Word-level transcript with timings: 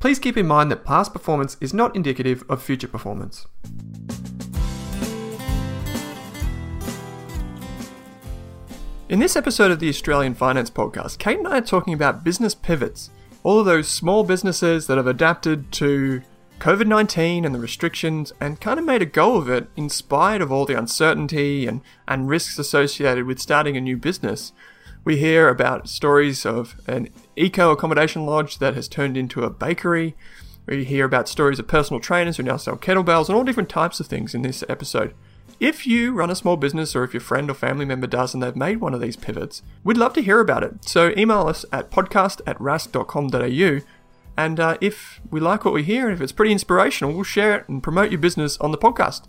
please 0.00 0.18
keep 0.18 0.38
in 0.38 0.46
mind 0.46 0.70
that 0.70 0.82
past 0.82 1.12
performance 1.12 1.58
is 1.60 1.74
not 1.74 1.94
indicative 1.94 2.42
of 2.48 2.62
future 2.62 2.88
performance. 2.88 3.46
In 9.10 9.18
this 9.18 9.36
episode 9.36 9.70
of 9.70 9.78
the 9.78 9.90
Australian 9.90 10.34
Finance 10.34 10.70
Podcast, 10.70 11.18
Kate 11.18 11.38
and 11.38 11.46
I 11.46 11.58
are 11.58 11.60
talking 11.62 11.92
about 11.92 12.24
business 12.24 12.54
pivots, 12.54 13.10
all 13.42 13.60
of 13.60 13.66
those 13.66 13.88
small 13.88 14.24
businesses 14.24 14.86
that 14.86 14.96
have 14.96 15.06
adapted 15.06 15.70
to 15.72 16.22
COVID 16.60 16.86
19 16.86 17.44
and 17.44 17.54
the 17.54 17.58
restrictions 17.58 18.32
and 18.40 18.60
kind 18.60 18.78
of 18.78 18.86
made 18.86 19.02
a 19.02 19.06
go 19.06 19.36
of 19.36 19.50
it 19.50 19.68
in 19.76 19.90
spite 19.90 20.40
of 20.40 20.50
all 20.50 20.64
the 20.64 20.78
uncertainty 20.78 21.66
and, 21.66 21.82
and 22.08 22.28
risks 22.28 22.58
associated 22.58 23.24
with 23.24 23.38
starting 23.38 23.76
a 23.76 23.80
new 23.80 23.96
business. 23.96 24.52
We 25.04 25.16
hear 25.16 25.48
about 25.48 25.88
stories 25.88 26.44
of 26.44 26.76
an 26.86 27.08
eco 27.36 27.70
accommodation 27.70 28.26
lodge 28.26 28.58
that 28.58 28.74
has 28.74 28.88
turned 28.88 29.16
into 29.16 29.44
a 29.44 29.50
bakery. 29.50 30.14
We 30.66 30.84
hear 30.84 31.06
about 31.06 31.28
stories 31.28 31.58
of 31.58 31.66
personal 31.66 32.00
trainers 32.00 32.36
who 32.36 32.42
now 32.42 32.58
sell 32.58 32.76
kettlebells 32.76 33.28
and 33.28 33.36
all 33.36 33.44
different 33.44 33.70
types 33.70 33.98
of 33.98 34.06
things 34.06 34.34
in 34.34 34.42
this 34.42 34.62
episode. 34.68 35.14
If 35.58 35.86
you 35.86 36.12
run 36.12 36.30
a 36.30 36.34
small 36.34 36.56
business 36.56 36.94
or 36.94 37.04
if 37.04 37.12
your 37.12 37.20
friend 37.20 37.50
or 37.50 37.54
family 37.54 37.84
member 37.84 38.06
does 38.06 38.34
and 38.34 38.42
they've 38.42 38.56
made 38.56 38.80
one 38.80 38.94
of 38.94 39.00
these 39.00 39.16
pivots, 39.16 39.62
we'd 39.84 39.96
love 39.96 40.12
to 40.14 40.22
hear 40.22 40.40
about 40.40 40.62
it. 40.62 40.84
So 40.88 41.12
email 41.16 41.46
us 41.48 41.64
at 41.72 41.90
podcast 41.90 42.40
at 42.46 42.58
rask.com.au 42.58 43.80
and 44.36 44.60
uh, 44.60 44.78
if 44.80 45.20
we 45.30 45.40
like 45.40 45.64
what 45.64 45.74
we 45.74 45.82
hear 45.82 46.06
and 46.06 46.14
if 46.14 46.20
it's 46.22 46.32
pretty 46.32 46.52
inspirational, 46.52 47.12
we'll 47.12 47.24
share 47.24 47.58
it 47.58 47.68
and 47.68 47.82
promote 47.82 48.10
your 48.10 48.20
business 48.20 48.56
on 48.58 48.70
the 48.70 48.78
podcast. 48.78 49.26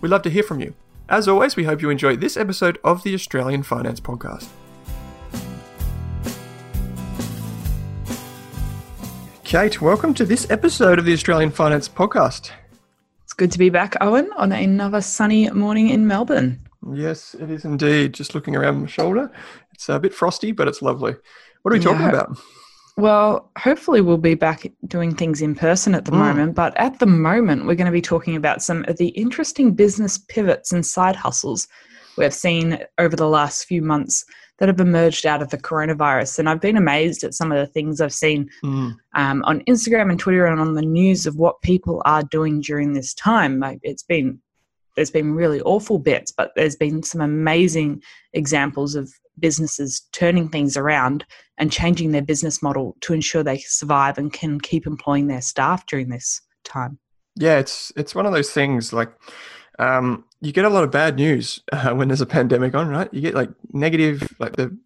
We'd 0.00 0.10
love 0.10 0.22
to 0.22 0.30
hear 0.30 0.42
from 0.42 0.60
you. 0.60 0.74
As 1.08 1.26
always, 1.26 1.56
we 1.56 1.64
hope 1.64 1.82
you 1.82 1.90
enjoy 1.90 2.16
this 2.16 2.36
episode 2.36 2.78
of 2.84 3.02
the 3.02 3.14
Australian 3.14 3.64
Finance 3.64 4.00
Podcast. 4.00 4.48
Kate, 9.52 9.82
welcome 9.82 10.14
to 10.14 10.24
this 10.24 10.50
episode 10.50 10.98
of 10.98 11.04
the 11.04 11.12
Australian 11.12 11.50
Finance 11.50 11.86
Podcast. 11.86 12.52
It's 13.24 13.34
good 13.34 13.52
to 13.52 13.58
be 13.58 13.68
back, 13.68 13.94
Owen, 14.00 14.30
on 14.38 14.50
another 14.50 15.02
sunny 15.02 15.50
morning 15.50 15.90
in 15.90 16.06
Melbourne. 16.06 16.58
Yes, 16.94 17.34
it 17.34 17.50
is 17.50 17.66
indeed. 17.66 18.14
Just 18.14 18.34
looking 18.34 18.56
around 18.56 18.80
my 18.80 18.86
shoulder, 18.86 19.30
it's 19.74 19.90
a 19.90 20.00
bit 20.00 20.14
frosty, 20.14 20.52
but 20.52 20.68
it's 20.68 20.80
lovely. 20.80 21.14
What 21.60 21.74
are 21.74 21.76
we 21.76 21.84
yeah. 21.84 21.92
talking 21.92 22.08
about? 22.08 22.38
Well, 22.96 23.50
hopefully, 23.58 24.00
we'll 24.00 24.16
be 24.16 24.36
back 24.36 24.72
doing 24.86 25.14
things 25.14 25.42
in 25.42 25.54
person 25.54 25.94
at 25.94 26.06
the 26.06 26.12
mm. 26.12 26.20
moment. 26.20 26.54
But 26.54 26.74
at 26.78 26.98
the 26.98 27.04
moment, 27.04 27.66
we're 27.66 27.74
going 27.74 27.84
to 27.84 27.92
be 27.92 28.00
talking 28.00 28.36
about 28.36 28.62
some 28.62 28.86
of 28.88 28.96
the 28.96 29.08
interesting 29.08 29.74
business 29.74 30.16
pivots 30.16 30.72
and 30.72 30.86
side 30.86 31.14
hustles 31.14 31.68
we've 32.16 32.32
seen 32.32 32.78
over 32.96 33.16
the 33.16 33.28
last 33.28 33.66
few 33.66 33.82
months 33.82 34.24
that 34.62 34.68
have 34.68 34.78
emerged 34.78 35.26
out 35.26 35.42
of 35.42 35.50
the 35.50 35.58
coronavirus. 35.58 36.38
And 36.38 36.48
I've 36.48 36.60
been 36.60 36.76
amazed 36.76 37.24
at 37.24 37.34
some 37.34 37.50
of 37.50 37.58
the 37.58 37.66
things 37.66 38.00
I've 38.00 38.14
seen 38.14 38.48
mm. 38.62 38.94
um, 39.12 39.42
on 39.42 39.60
Instagram 39.62 40.08
and 40.08 40.20
Twitter 40.20 40.46
and 40.46 40.60
on 40.60 40.74
the 40.74 40.82
news 40.82 41.26
of 41.26 41.34
what 41.34 41.60
people 41.62 42.00
are 42.04 42.22
doing 42.22 42.60
during 42.60 42.92
this 42.92 43.12
time. 43.12 43.58
Like 43.58 43.80
it's 43.82 44.04
been 44.04 44.40
there's 44.94 45.10
been 45.10 45.34
really 45.34 45.60
awful 45.62 45.98
bits, 45.98 46.30
but 46.30 46.52
there's 46.54 46.76
been 46.76 47.02
some 47.02 47.20
amazing 47.20 48.02
examples 48.34 48.94
of 48.94 49.12
businesses 49.40 50.02
turning 50.12 50.48
things 50.48 50.76
around 50.76 51.24
and 51.58 51.72
changing 51.72 52.12
their 52.12 52.22
business 52.22 52.62
model 52.62 52.96
to 53.00 53.12
ensure 53.12 53.42
they 53.42 53.58
survive 53.58 54.16
and 54.16 54.32
can 54.32 54.60
keep 54.60 54.86
employing 54.86 55.26
their 55.26 55.40
staff 55.40 55.84
during 55.86 56.08
this 56.08 56.40
time. 56.62 57.00
Yeah, 57.34 57.58
it's 57.58 57.90
it's 57.96 58.14
one 58.14 58.26
of 58.26 58.32
those 58.32 58.52
things 58.52 58.92
like 58.92 59.10
um, 59.80 60.24
you 60.42 60.52
get 60.52 60.64
a 60.64 60.70
lot 60.70 60.84
of 60.84 60.90
bad 60.90 61.16
news 61.16 61.62
uh, 61.72 61.94
when 61.94 62.08
there's 62.08 62.20
a 62.20 62.26
pandemic 62.26 62.74
on, 62.74 62.88
right? 62.88 63.08
You 63.14 63.20
get 63.20 63.34
like 63.34 63.50
negative, 63.72 64.28
like 64.38 64.56
the 64.56 64.76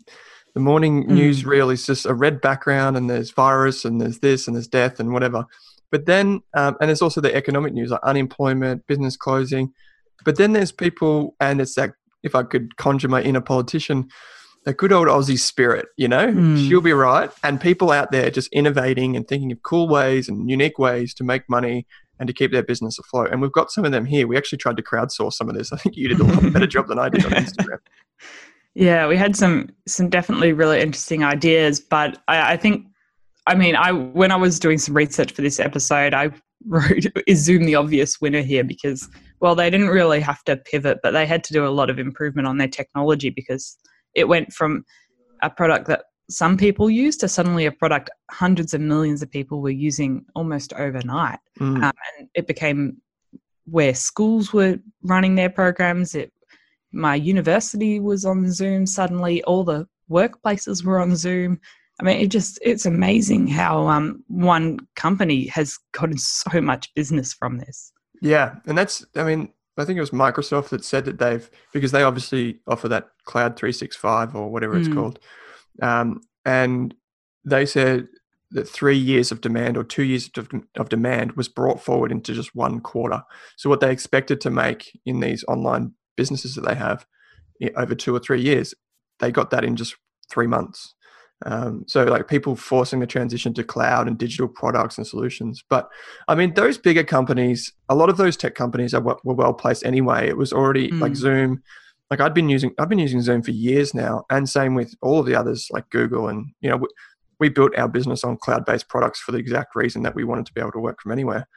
the 0.55 0.61
morning 0.61 1.05
mm. 1.05 1.09
news 1.09 1.45
reel 1.45 1.71
is 1.71 1.85
just 1.85 2.07
a 2.07 2.15
red 2.15 2.41
background, 2.41 2.97
and 2.97 3.11
there's 3.11 3.31
virus, 3.31 3.85
and 3.85 4.01
there's 4.01 4.21
this, 4.21 4.47
and 4.47 4.55
there's 4.55 4.69
death, 4.69 5.01
and 5.01 5.13
whatever. 5.13 5.47
But 5.91 6.07
then, 6.07 6.43
um, 6.55 6.77
and 6.81 6.89
there's 6.89 7.03
also 7.03 7.21
the 7.21 7.35
economic 7.35 7.73
news, 7.73 7.91
like 7.91 8.01
unemployment, 8.05 8.87
business 8.87 9.17
closing. 9.17 9.73
But 10.25 10.37
then 10.37 10.53
there's 10.53 10.73
people, 10.73 11.35
and 11.41 11.61
it's 11.61 11.75
that 11.77 11.93
if 12.23 12.35
I 12.35 12.43
could 12.43 12.77
conjure 12.77 13.09
my 13.09 13.23
inner 13.23 13.41
politician, 13.41 14.09
the 14.65 14.75
good 14.75 14.93
old 14.93 15.09
Aussie 15.09 15.39
spirit, 15.39 15.87
you 15.97 16.09
know, 16.09 16.27
mm. 16.27 16.69
she'll 16.69 16.81
be 16.81 16.93
right. 16.93 17.31
And 17.43 17.61
people 17.61 17.93
out 17.93 18.11
there 18.11 18.31
just 18.31 18.53
innovating 18.53 19.17
and 19.17 19.27
thinking 19.27 19.53
of 19.53 19.63
cool 19.63 19.89
ways 19.89 20.29
and 20.29 20.51
unique 20.51 20.79
ways 20.79 21.15
to 21.15 21.25
make 21.25 21.49
money 21.49 21.87
and 22.19 22.27
to 22.27 22.33
keep 22.33 22.53
their 22.53 22.63
business 22.63 22.99
afloat. 22.99 23.31
And 23.31 23.43
we've 23.43 23.53
got 23.53 23.71
some 23.71 23.85
of 23.85 23.93
them 23.93 24.05
here. 24.05 24.27
We 24.27 24.37
actually 24.37 24.59
tried 24.59 24.77
to 24.77 24.83
crowdsource 24.83 25.35
some 25.35 25.49
of 25.49 25.57
this. 25.57 25.73
I 25.73 25.77
think 25.77 25.97
you 25.97 26.09
did 26.09 26.21
a 26.21 26.25
lot 26.25 26.53
better 26.53 26.67
job 26.67 26.89
than 26.89 26.99
I 26.99 27.09
did 27.09 27.25
on 27.25 27.33
Instagram. 27.33 27.79
Yeah, 28.79 29.09
we 29.09 29.17
had 29.17 29.35
some 29.35 29.71
some 29.87 30.11
definitely 30.11 30.53
really 30.53 30.83
interesting 30.83 31.25
ideas, 31.25 31.81
but 31.81 32.23
I, 32.29 32.53
I 32.53 32.57
think, 32.59 32.87
I 33.47 33.55
mean, 33.55 33.75
I 33.75 33.93
when 33.93 34.31
I 34.31 34.37
was 34.37 34.61
doing 34.61 34.77
some 34.77 34.95
research 34.95 35.33
for 35.33 35.41
this 35.41 35.59
episode, 35.59 36.13
I 36.13 36.31
wrote 36.67 37.07
is 37.27 37.43
Zoom 37.43 37.65
the 37.65 37.75
obvious 37.75 38.21
winner 38.21 38.43
here 38.43 38.65
because 38.65 39.09
well, 39.41 39.55
they 39.55 39.71
didn't 39.71 39.89
really 39.89 40.21
have 40.21 40.45
to 40.45 40.59
pivot, 40.59 40.99
but 41.03 41.13
they 41.13 41.25
had 41.25 41.43
to 41.45 41.55
do 41.55 41.67
a 41.67 41.69
lot 41.69 41.89
of 41.89 41.99
improvement 41.99 42.47
on 42.47 42.59
their 42.59 42.69
technology 42.69 43.31
because 43.31 43.79
it 44.15 44.29
went 44.29 44.53
from 44.53 44.85
a 45.43 45.49
product 45.49 45.87
that 45.89 46.05
some 46.29 46.57
people 46.57 46.91
use 46.91 47.17
to 47.19 47.29
suddenly 47.29 47.67
a 47.67 47.73
product 47.73 48.11
hundreds 48.31 48.75
of 48.75 48.81
millions 48.81 49.23
of 49.23 49.31
people 49.31 49.61
were 49.61 49.71
using 49.71 50.25
almost 50.35 50.73
overnight. 50.73 51.39
Mm. 51.61 51.83
Um, 51.83 51.93
and 52.19 52.29
it 52.35 52.47
became 52.47 53.01
where 53.65 53.95
schools 53.95 54.53
were 54.53 54.79
running 55.03 55.35
their 55.35 55.51
programs. 55.51 56.15
It, 56.15 56.33
my 56.93 57.15
university 57.15 58.01
was 58.01 58.25
on 58.25 58.51
Zoom 58.51 58.87
suddenly, 58.87 59.43
all 59.45 59.65
the 59.65 59.87
workplaces 60.11 60.85
were 60.85 61.01
on 61.01 61.17
Zoom. 61.17 61.61
I 62.01 62.05
mean, 62.05 62.21
it 62.21 62.29
just, 62.29 62.59
it's 62.63 62.87
amazing 62.87 63.47
how 63.47 63.87
um, 63.87 64.25
one 64.29 64.81
company 64.97 65.47
has 65.47 65.79
gotten 65.93 66.19
so 66.19 66.61
much 66.61 66.93
business 66.95 67.33
from 67.33 67.59
this. 67.59 67.93
Yeah. 68.21 68.57
And 68.67 68.77
that's, 68.77 69.05
I 69.15 69.25
mean, 69.25 69.51
I 69.79 69.85
think 69.85 69.97
it 69.97 70.01
was 70.01 70.11
Microsoft 70.11 70.71
that 70.71 70.85
said 70.85 71.05
that 71.05 71.19
they've, 71.19 71.49
because 71.73 71.93
they 71.93 72.03
obviously 72.03 72.61
offer 72.67 72.89
that 72.89 73.11
Cloud 73.25 73.57
365 73.57 74.35
or 74.35 74.51
whatever 74.51 74.77
it's 74.77 74.89
mm. 74.89 74.95
called 74.95 75.19
um, 75.83 76.21
and 76.45 76.95
they 77.45 77.67
said 77.67 78.09
that 78.53 78.69
three 78.69 78.97
years 78.97 79.33
of 79.33 79.41
demand 79.41 79.77
or 79.77 79.85
two 79.85 80.05
years 80.05 80.31
of, 80.37 80.49
of 80.77 80.89
demand 80.89 81.33
was 81.33 81.49
brought 81.49 81.83
forward 81.83 82.13
into 82.13 82.33
just 82.33 82.55
one 82.55 82.81
quarter. 82.81 83.23
So 83.57 83.69
what 83.69 83.81
they 83.81 83.91
expected 83.91 84.41
to 84.43 84.51
make 84.51 84.99
in 85.05 85.21
these 85.21 85.45
online 85.49 85.93
businesses 86.17 86.55
that 86.55 86.65
they 86.65 86.75
have 86.75 87.07
over 87.77 87.95
two 87.95 88.15
or 88.15 88.21
three 88.21 88.41
years, 88.41 88.75
they 89.19 89.31
got 89.31 89.51
that 89.51 89.65
in 89.65 89.77
just 89.77 89.97
three 90.31 90.47
months. 90.47 90.95
Um, 91.45 91.85
so 91.87 92.05
like 92.05 92.29
people 92.29 92.57
forcing 92.57 93.01
the 93.01 93.07
transition 93.07 93.53
to 93.55 93.65
cloud 93.65 94.09
and 94.09 94.17
digital 94.17 94.49
products 94.49 94.97
and 94.97 95.07
solutions. 95.07 95.63
But 95.69 95.89
I 96.29 96.35
mean, 96.35 96.55
those 96.55 96.79
bigger 96.79 97.05
companies, 97.05 97.73
a 97.89 97.95
lot 97.95 98.09
of 98.09 98.17
those 98.17 98.37
tech 98.37 98.55
companies 98.55 98.95
are 98.95 99.03
were 99.03 99.35
well 99.35 99.53
placed 99.53 99.85
anyway. 99.85 100.29
It 100.29 100.39
was 100.39 100.53
already 100.53 100.91
mm. 100.91 101.01
like 101.01 101.15
Zoom 101.15 101.63
like 102.11 102.21
I'd 102.21 102.35
been 102.35 102.49
using 102.49 102.73
I've 102.79 102.89
been 102.89 102.99
using 102.99 103.23
Zoom 103.23 103.43
for 103.43 103.51
years 103.51 103.95
now, 103.95 104.25
and 104.31 104.49
same 104.49 104.75
with 104.75 104.95
all 105.03 105.21
of 105.21 105.27
the 105.27 105.35
others 105.35 105.69
like 105.71 105.89
Google 105.91 106.29
and 106.29 106.53
you 106.61 106.71
know 106.71 106.77
we, 106.77 106.89
we 107.39 107.49
built 107.49 107.77
our 107.77 107.89
business 107.89 108.25
on 108.25 108.37
cloud 108.37 108.65
based 108.65 108.89
products 108.89 109.21
for 109.21 109.33
the 109.33 109.39
exact 109.39 109.75
reason 109.75 110.03
that 110.03 110.15
we 110.15 110.25
wanted 110.25 110.47
to 110.47 110.53
be 110.53 110.61
able 110.61 110.73
to 110.73 110.81
work 110.81 111.01
from 111.03 111.13
anywhere. 111.13 111.49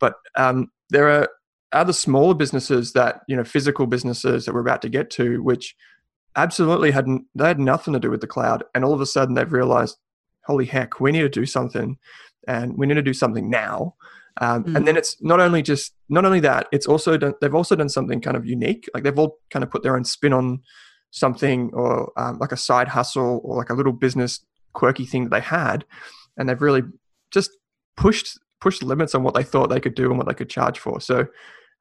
But 0.00 0.14
um, 0.36 0.70
there 0.90 1.08
are 1.08 1.28
other 1.72 1.92
smaller 1.92 2.34
businesses 2.34 2.92
that 2.92 3.20
you 3.28 3.36
know 3.36 3.44
physical 3.44 3.86
businesses 3.86 4.44
that 4.44 4.54
we're 4.54 4.60
about 4.60 4.82
to 4.82 4.88
get 4.88 5.10
to, 5.10 5.42
which 5.42 5.74
absolutely 6.36 6.90
hadn't 6.90 7.26
they 7.34 7.46
had 7.46 7.60
nothing 7.60 7.94
to 7.94 8.00
do 8.00 8.10
with 8.10 8.20
the 8.20 8.26
cloud, 8.26 8.64
and 8.74 8.84
all 8.84 8.92
of 8.92 9.00
a 9.00 9.06
sudden 9.06 9.34
they've 9.34 9.52
realized, 9.52 9.96
holy 10.44 10.66
heck, 10.66 11.00
we 11.00 11.12
need 11.12 11.22
to 11.22 11.28
do 11.28 11.46
something, 11.46 11.96
and 12.48 12.76
we 12.76 12.86
need 12.86 12.94
to 12.94 13.02
do 13.02 13.14
something 13.14 13.48
now. 13.48 13.94
Um, 14.40 14.64
mm. 14.64 14.76
And 14.76 14.86
then 14.86 14.96
it's 14.96 15.16
not 15.20 15.40
only 15.40 15.62
just 15.62 15.94
not 16.08 16.24
only 16.24 16.40
that, 16.40 16.66
it's 16.72 16.86
also 16.86 17.16
done, 17.16 17.34
they've 17.40 17.54
also 17.54 17.76
done 17.76 17.88
something 17.88 18.20
kind 18.20 18.36
of 18.36 18.46
unique. 18.46 18.88
Like 18.94 19.04
they've 19.04 19.18
all 19.18 19.38
kind 19.50 19.62
of 19.62 19.70
put 19.70 19.82
their 19.82 19.96
own 19.96 20.04
spin 20.04 20.32
on 20.32 20.60
something, 21.10 21.70
or 21.74 22.12
um, 22.16 22.38
like 22.38 22.52
a 22.52 22.56
side 22.56 22.88
hustle, 22.88 23.40
or 23.44 23.56
like 23.56 23.70
a 23.70 23.74
little 23.74 23.92
business 23.92 24.44
quirky 24.72 25.04
thing 25.04 25.24
that 25.24 25.30
they 25.30 25.40
had, 25.40 25.84
and 26.36 26.48
they've 26.48 26.62
really 26.62 26.82
just 27.30 27.50
pushed 27.96 28.38
pushed 28.60 28.82
limits 28.82 29.14
on 29.14 29.22
what 29.22 29.34
they 29.34 29.42
thought 29.42 29.68
they 29.68 29.80
could 29.80 29.94
do 29.94 30.08
and 30.08 30.16
what 30.16 30.26
they 30.26 30.34
could 30.34 30.48
charge 30.48 30.78
for. 30.78 31.00
So 31.00 31.26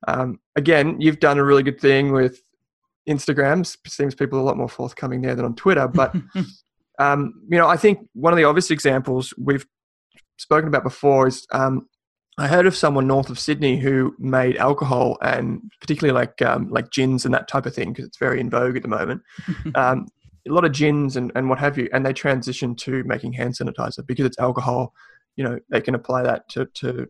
um, 0.08 0.40
again, 0.56 1.00
you've 1.00 1.20
done 1.20 1.38
a 1.38 1.44
really 1.44 1.64
good 1.64 1.80
thing 1.80 2.12
with 2.12 2.42
Instagram. 3.08 3.66
Seems 3.88 4.16
people 4.16 4.40
are 4.40 4.42
a 4.42 4.46
lot 4.46 4.58
more 4.58 4.68
forthcoming 4.68 5.22
there 5.22 5.36
than 5.36 5.46
on 5.46 5.56
Twitter, 5.56 5.88
but. 5.88 6.16
Um, 7.00 7.42
you 7.50 7.58
know, 7.58 7.68
I 7.68 7.78
think 7.78 8.08
one 8.14 8.32
of 8.32 8.38
the 8.38 8.44
obvious 8.44 8.70
examples 8.70 9.34
we've 9.36 9.66
spoken 10.38 10.68
about 10.68 10.84
before 10.84 11.28
is 11.28 11.48
um, 11.52 11.88
I 12.42 12.48
heard 12.48 12.66
of 12.66 12.76
someone 12.76 13.06
north 13.06 13.30
of 13.30 13.38
Sydney 13.38 13.78
who 13.78 14.16
made 14.18 14.58
alcohol 14.58 15.20
and 15.22 15.62
particularly 15.80 16.20
like 16.20 16.42
um, 16.42 16.70
like 16.70 16.90
gins 16.90 17.24
and 17.24 17.32
that 17.36 17.48
type 17.48 17.68
of 17.68 17.76
thing 17.76 17.90
because 17.90 18.06
it's 18.06 18.18
very 18.18 18.40
in 18.40 18.50
vogue 18.50 18.76
at 18.76 18.82
the 18.82 18.88
moment. 18.88 19.22
um, 19.76 20.08
a 20.48 20.52
lot 20.52 20.66
of 20.66 20.72
gins 20.72 21.18
and, 21.18 21.32
and 21.36 21.50
what 21.50 21.60
have 21.60 21.78
you, 21.78 21.88
and 21.94 22.04
they 22.04 22.14
transitioned 22.14 22.78
to 22.78 23.04
making 23.04 23.34
hand 23.34 23.54
sanitizer 23.56 24.06
because 24.08 24.26
it's 24.26 24.40
alcohol. 24.40 24.92
You 25.36 25.44
know, 25.44 25.60
they 25.70 25.82
can 25.82 25.94
apply 25.94 26.24
that 26.24 26.50
to 26.50 26.66
to, 26.66 27.06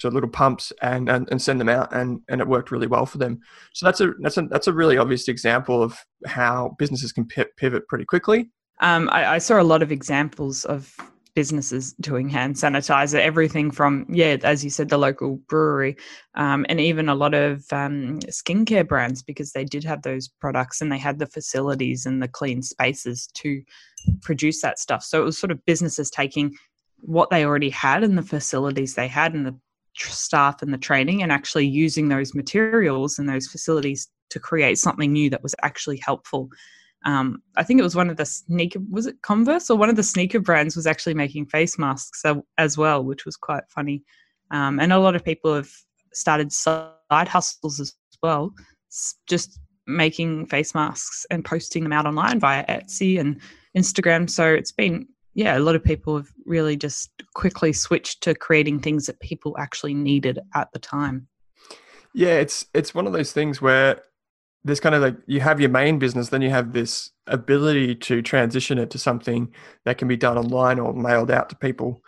to 0.00 0.10
little 0.10 0.28
pumps 0.28 0.74
and, 0.82 1.08
and, 1.08 1.26
and 1.30 1.40
send 1.40 1.58
them 1.58 1.70
out, 1.70 1.94
and, 1.94 2.20
and 2.28 2.42
it 2.42 2.46
worked 2.46 2.70
really 2.70 2.86
well 2.86 3.06
for 3.06 3.16
them. 3.16 3.40
So 3.72 3.86
that's 3.86 4.02
a 4.02 4.12
that's 4.20 4.36
a 4.36 4.42
that's 4.42 4.66
a 4.66 4.74
really 4.74 4.98
obvious 4.98 5.26
example 5.28 5.82
of 5.82 5.98
how 6.26 6.76
businesses 6.78 7.12
can 7.12 7.26
pivot 7.26 7.88
pretty 7.88 8.04
quickly. 8.04 8.50
Um, 8.80 9.08
I, 9.10 9.36
I 9.36 9.38
saw 9.38 9.58
a 9.58 9.64
lot 9.64 9.82
of 9.82 9.90
examples 9.90 10.66
of 10.66 10.94
businesses 11.36 11.92
doing 12.00 12.28
hand 12.30 12.56
sanitizer, 12.56 13.20
everything 13.20 13.70
from, 13.70 14.06
yeah, 14.08 14.38
as 14.42 14.64
you 14.64 14.70
said, 14.70 14.88
the 14.88 14.96
local 14.96 15.36
brewery, 15.48 15.94
um, 16.34 16.64
and 16.70 16.80
even 16.80 17.10
a 17.10 17.14
lot 17.14 17.34
of 17.34 17.62
um, 17.70 18.18
skincare 18.22 18.88
brands 18.88 19.22
because 19.22 19.52
they 19.52 19.64
did 19.64 19.84
have 19.84 20.02
those 20.02 20.28
products 20.40 20.80
and 20.80 20.90
they 20.90 20.98
had 20.98 21.18
the 21.18 21.26
facilities 21.26 22.06
and 22.06 22.22
the 22.22 22.26
clean 22.26 22.62
spaces 22.62 23.28
to 23.34 23.62
produce 24.22 24.62
that 24.62 24.78
stuff. 24.78 25.04
So 25.04 25.20
it 25.20 25.24
was 25.24 25.38
sort 25.38 25.52
of 25.52 25.64
businesses 25.66 26.10
taking 26.10 26.56
what 27.00 27.28
they 27.28 27.44
already 27.44 27.70
had 27.70 28.02
and 28.02 28.16
the 28.16 28.22
facilities 28.22 28.94
they 28.94 29.06
had 29.06 29.34
and 29.34 29.46
the 29.46 29.54
staff 29.94 30.62
and 30.62 30.72
the 30.72 30.78
training 30.78 31.22
and 31.22 31.30
actually 31.30 31.66
using 31.66 32.08
those 32.08 32.34
materials 32.34 33.18
and 33.18 33.28
those 33.28 33.46
facilities 33.46 34.08
to 34.30 34.40
create 34.40 34.78
something 34.78 35.12
new 35.12 35.28
that 35.30 35.42
was 35.42 35.54
actually 35.62 36.00
helpful 36.02 36.48
um, 37.04 37.42
I 37.56 37.62
think 37.62 37.78
it 37.78 37.84
was 37.84 37.94
one 37.94 38.10
of 38.10 38.16
the 38.16 38.26
sneaker, 38.26 38.80
was 38.90 39.06
it 39.06 39.22
Converse 39.22 39.70
or 39.70 39.78
one 39.78 39.88
of 39.88 39.96
the 39.96 40.02
sneaker 40.02 40.40
brands 40.40 40.74
was 40.74 40.86
actually 40.86 41.14
making 41.14 41.46
face 41.46 41.78
masks 41.78 42.24
as 42.58 42.76
well, 42.76 43.04
which 43.04 43.24
was 43.24 43.36
quite 43.36 43.64
funny. 43.68 44.02
Um, 44.50 44.80
and 44.80 44.92
a 44.92 44.98
lot 44.98 45.14
of 45.14 45.24
people 45.24 45.54
have 45.54 45.70
started 46.12 46.52
side 46.52 47.28
hustles 47.28 47.78
as 47.80 47.94
well, 48.22 48.52
just 49.26 49.60
making 49.86 50.46
face 50.46 50.74
masks 50.74 51.26
and 51.30 51.44
posting 51.44 51.82
them 51.82 51.92
out 51.92 52.06
online 52.06 52.40
via 52.40 52.64
Etsy 52.66 53.20
and 53.20 53.40
Instagram. 53.76 54.28
So 54.28 54.52
it's 54.52 54.72
been, 54.72 55.06
yeah, 55.34 55.56
a 55.56 55.60
lot 55.60 55.76
of 55.76 55.84
people 55.84 56.16
have 56.16 56.28
really 56.44 56.76
just 56.76 57.10
quickly 57.34 57.72
switched 57.72 58.22
to 58.22 58.34
creating 58.34 58.80
things 58.80 59.06
that 59.06 59.20
people 59.20 59.56
actually 59.58 59.94
needed 59.94 60.40
at 60.54 60.72
the 60.72 60.78
time. 60.78 61.28
Yeah, 62.14 62.38
it's 62.38 62.66
it's 62.72 62.94
one 62.94 63.06
of 63.06 63.12
those 63.12 63.32
things 63.32 63.60
where 63.60 64.02
there's 64.66 64.80
kind 64.80 64.96
of 64.96 65.02
like 65.02 65.16
you 65.26 65.40
have 65.40 65.60
your 65.60 65.70
main 65.70 65.98
business, 65.98 66.30
then 66.30 66.42
you 66.42 66.50
have 66.50 66.72
this 66.72 67.12
ability 67.28 67.94
to 67.94 68.20
transition 68.20 68.78
it 68.78 68.90
to 68.90 68.98
something 68.98 69.54
that 69.84 69.96
can 69.96 70.08
be 70.08 70.16
done 70.16 70.36
online 70.36 70.80
or 70.80 70.92
mailed 70.92 71.30
out 71.30 71.48
to 71.50 71.56
people. 71.56 72.02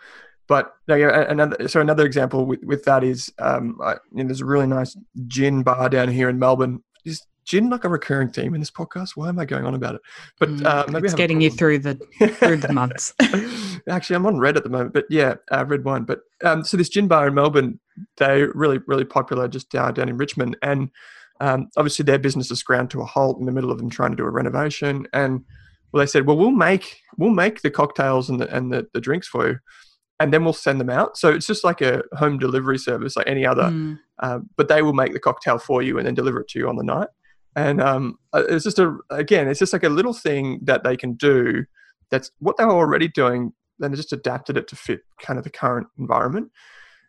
But 0.47 0.75
another, 0.87 1.69
so 1.69 1.79
another 1.79 2.05
example 2.05 2.45
with, 2.45 2.61
with 2.63 2.83
that 2.83 3.03
is, 3.03 3.31
um, 3.39 3.79
I, 3.81 3.93
you 4.11 4.23
know, 4.23 4.25
there's 4.25 4.41
a 4.41 4.45
really 4.45 4.67
nice 4.67 4.97
gin 5.27 5.63
bar 5.63 5.87
down 5.87 6.09
here 6.09 6.27
in 6.27 6.37
Melbourne. 6.37 6.83
Is 7.05 7.21
gin 7.45 7.69
like 7.69 7.85
a 7.85 7.89
recurring 7.89 8.29
theme 8.29 8.53
in 8.53 8.59
this 8.59 8.71
podcast? 8.71 9.11
Why 9.15 9.29
am 9.29 9.39
I 9.39 9.45
going 9.45 9.65
on 9.65 9.73
about 9.73 9.95
it? 9.95 10.01
But 10.37 10.49
mm, 10.49 10.65
uh, 10.65 10.85
maybe 10.89 11.05
it's 11.05 11.13
getting 11.13 11.39
you 11.39 11.51
through 11.51 11.79
the 11.79 11.95
through 12.39 12.57
the 12.57 12.73
months. 12.73 13.13
Actually, 13.89 14.17
I'm 14.17 14.25
on 14.25 14.37
red 14.37 14.57
at 14.57 14.63
the 14.63 14.69
moment, 14.69 14.93
but 14.93 15.05
yeah, 15.09 15.35
uh, 15.49 15.63
red 15.65 15.85
wine. 15.85 16.03
But 16.03 16.21
um, 16.43 16.65
so 16.65 16.75
this 16.75 16.89
gin 16.89 17.07
bar 17.07 17.27
in 17.27 17.35
Melbourne, 17.35 17.79
they're 18.17 18.51
really 18.53 18.79
really 18.85 19.05
popular 19.05 19.47
just 19.47 19.69
down 19.69 19.93
down 19.93 20.09
in 20.09 20.17
Richmond, 20.17 20.57
and 20.61 20.89
um, 21.39 21.69
obviously, 21.77 22.03
their 22.03 22.19
business 22.19 22.51
is 22.51 22.63
ground 22.63 22.89
to 22.91 23.01
a 23.01 23.05
halt 23.05 23.39
in 23.39 23.45
the 23.45 23.51
middle 23.51 23.71
of 23.71 23.77
them 23.77 23.89
trying 23.89 24.11
to 24.11 24.17
do 24.17 24.25
a 24.25 24.29
renovation. 24.29 25.07
And 25.13 25.43
well, 25.91 26.01
they 26.01 26.07
said, 26.07 26.27
well, 26.27 26.37
we'll 26.37 26.51
make 26.51 27.01
we'll 27.17 27.29
make 27.31 27.61
the 27.61 27.71
cocktails 27.71 28.29
and 28.29 28.39
the 28.41 28.55
and 28.55 28.71
the, 28.71 28.87
the 28.93 29.01
drinks 29.01 29.27
for 29.27 29.47
you, 29.47 29.59
and 30.19 30.33
then 30.33 30.43
we'll 30.43 30.53
send 30.53 30.79
them 30.79 30.89
out. 30.89 31.17
So 31.17 31.29
it's 31.29 31.47
just 31.47 31.63
like 31.63 31.81
a 31.81 32.03
home 32.13 32.37
delivery 32.37 32.77
service, 32.77 33.15
like 33.15 33.27
any 33.27 33.45
other. 33.45 33.63
Mm. 33.63 33.99
Uh, 34.19 34.39
but 34.57 34.67
they 34.67 34.81
will 34.81 34.93
make 34.93 35.13
the 35.13 35.19
cocktail 35.19 35.57
for 35.57 35.81
you 35.81 35.97
and 35.97 36.05
then 36.05 36.13
deliver 36.13 36.41
it 36.41 36.49
to 36.49 36.59
you 36.59 36.67
on 36.67 36.75
the 36.75 36.83
night. 36.83 37.07
And 37.55 37.81
um, 37.81 38.19
uh, 38.33 38.43
it's 38.49 38.65
just 38.65 38.79
a 38.79 38.97
again, 39.09 39.47
it's 39.47 39.59
just 39.59 39.73
like 39.73 39.83
a 39.83 39.89
little 39.89 40.13
thing 40.13 40.59
that 40.63 40.83
they 40.83 40.97
can 40.97 41.13
do. 41.13 41.65
That's 42.09 42.31
what 42.39 42.57
they 42.57 42.65
were 42.65 42.71
already 42.71 43.07
doing. 43.07 43.53
Then 43.79 43.91
they 43.91 43.97
just 43.97 44.13
adapted 44.13 44.57
it 44.57 44.67
to 44.67 44.75
fit 44.75 45.01
kind 45.21 45.37
of 45.39 45.45
the 45.45 45.49
current 45.49 45.87
environment. 45.97 46.51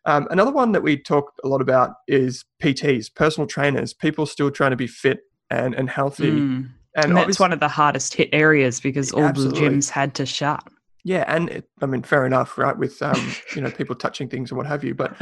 Um, 0.06 0.26
another 0.30 0.50
one 0.50 0.72
that 0.72 0.82
we 0.82 0.96
talked 0.96 1.40
a 1.44 1.48
lot 1.48 1.60
about 1.60 1.92
is 2.08 2.44
PTs, 2.62 3.14
personal 3.14 3.46
trainers, 3.46 3.92
people 3.92 4.26
still 4.26 4.50
trying 4.50 4.70
to 4.70 4.76
be 4.76 4.86
fit 4.86 5.20
and, 5.50 5.74
and 5.74 5.90
healthy. 5.90 6.30
Mm. 6.30 6.70
And, 6.96 7.04
and 7.04 7.16
that's 7.16 7.38
one 7.38 7.52
of 7.52 7.60
the 7.60 7.68
hardest 7.68 8.14
hit 8.14 8.30
areas 8.32 8.80
because 8.80 9.12
all 9.12 9.24
absolutely. 9.24 9.60
the 9.60 9.66
gyms 9.66 9.90
had 9.90 10.14
to 10.16 10.26
shut. 10.26 10.62
Yeah, 11.04 11.24
and 11.28 11.48
it, 11.48 11.68
I 11.80 11.86
mean, 11.86 12.02
fair 12.02 12.26
enough, 12.26 12.58
right? 12.58 12.76
With 12.76 13.00
um, 13.00 13.34
you 13.54 13.62
know 13.62 13.70
people 13.70 13.94
touching 13.94 14.28
things 14.28 14.50
and 14.50 14.58
what 14.58 14.66
have 14.66 14.84
you, 14.84 14.94
but 14.94 15.16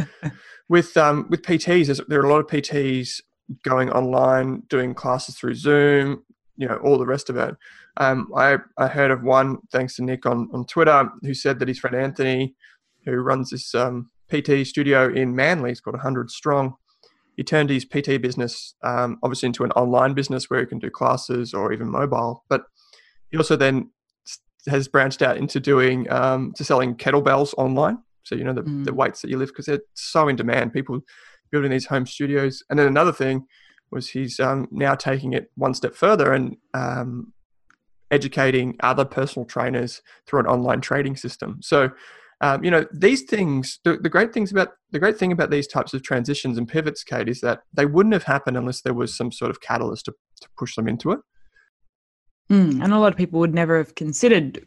with 0.69 0.97
um, 0.97 1.27
with 1.29 1.43
PTs, 1.43 2.05
there 2.09 2.21
are 2.21 2.27
a 2.27 2.31
lot 2.31 2.41
of 2.41 2.47
PTs 2.47 3.21
going 3.63 3.91
online, 3.91 4.63
doing 4.69 4.95
classes 4.95 5.37
through 5.37 5.55
Zoom, 5.55 6.25
you 6.57 6.69
know, 6.69 6.77
all 6.77 6.99
the 6.99 7.07
rest 7.07 7.31
of 7.31 7.37
it. 7.37 7.55
Um, 7.97 8.31
I 8.37 8.59
I 8.77 8.89
heard 8.89 9.11
of 9.11 9.23
one 9.23 9.59
thanks 9.71 9.97
to 9.97 10.03
Nick 10.03 10.27
on 10.27 10.49
on 10.53 10.67
Twitter 10.67 11.09
who 11.23 11.35
said 11.35 11.59
that 11.59 11.69
his 11.69 11.79
friend 11.79 11.97
Anthony, 11.97 12.55
who 13.05 13.13
runs 13.17 13.51
this 13.51 13.75
um, 13.75 14.11
PT 14.31 14.67
studio 14.67 15.13
in 15.13 15.35
Manly. 15.35 15.71
It's 15.71 15.81
got 15.81 15.95
100 15.95 16.31
strong. 16.31 16.75
He 17.37 17.45
turned 17.45 17.71
his 17.71 17.85
PT 17.85 18.21
business 18.21 18.75
um, 18.83 19.19
obviously 19.23 19.47
into 19.47 19.65
an 19.65 19.71
online 19.73 20.15
business 20.15 20.51
where 20.51 20.61
he 20.61 20.67
can 20.67 20.79
do 20.79 20.91
classes 20.91 21.55
or 21.55 21.73
even 21.73 21.89
mobile. 21.89 22.45
But 22.49 22.63
he 23.31 23.37
also 23.37 23.57
then 23.57 23.91
has 24.67 24.89
branched 24.89 25.23
out 25.23 25.37
into 25.37 25.61
doing 25.61 26.11
um, 26.11 26.53
to 26.57 26.65
selling 26.65 26.97
kettlebells 26.97 27.55
online. 27.57 27.99
So 28.25 28.35
you 28.35 28.45
know 28.45 28.53
the, 28.53 28.63
mm. 28.63 28.85
the 28.85 28.93
weights 28.93 29.23
that 29.23 29.31
you 29.31 29.39
lift 29.39 29.53
because 29.53 29.67
they're 29.67 29.81
so 29.95 30.29
in 30.29 30.37
demand. 30.37 30.73
People 30.73 31.01
building 31.51 31.71
these 31.71 31.87
home 31.87 32.07
studios. 32.07 32.63
And 32.69 32.79
then 32.79 32.87
another 32.87 33.13
thing 33.13 33.47
was 33.91 34.11
he's 34.11 34.39
um, 34.39 34.69
now 34.71 34.95
taking 34.95 35.33
it 35.33 35.51
one 35.55 35.75
step 35.75 35.95
further 35.95 36.33
and 36.33 36.57
um, 36.75 37.33
educating 38.11 38.77
other 38.81 39.05
personal 39.05 39.47
trainers 39.47 40.03
through 40.27 40.41
an 40.41 40.47
online 40.47 40.81
trading 40.81 41.17
system. 41.17 41.59
So 41.63 41.91
um, 42.40 42.62
you 42.62 42.70
know 42.70 42.87
these 42.93 43.23
things 43.23 43.81
the, 43.85 43.96
the 43.96 44.08
great 44.08 44.32
things 44.32 44.50
about 44.50 44.69
the 44.90 44.99
great 44.99 45.17
thing 45.17 45.32
about 45.32 45.50
these 45.50 45.67
types 45.67 45.94
of 45.94 46.02
transitions 46.02 46.56
and 46.56 46.69
pivots 46.69 47.02
kate 47.02 47.29
is 47.29 47.40
that 47.40 47.61
they 47.73 47.87
wouldn't 47.87 48.12
have 48.12 48.25
happened 48.25 48.56
unless 48.56 48.82
there 48.82 48.94
was 48.94 49.17
some 49.17 49.32
sort 49.32 49.50
of 49.50 49.61
catalyst 49.61 50.05
to, 50.06 50.12
to 50.40 50.49
push 50.56 50.75
them 50.76 50.88
into 50.88 51.12
it. 51.12 51.20
Mm, 52.50 52.82
and 52.82 52.93
a 52.93 52.99
lot 52.99 53.12
of 53.12 53.19
people 53.19 53.40
would 53.40 53.55
never 53.55 53.76
have 53.76 53.94
considered 53.94 54.64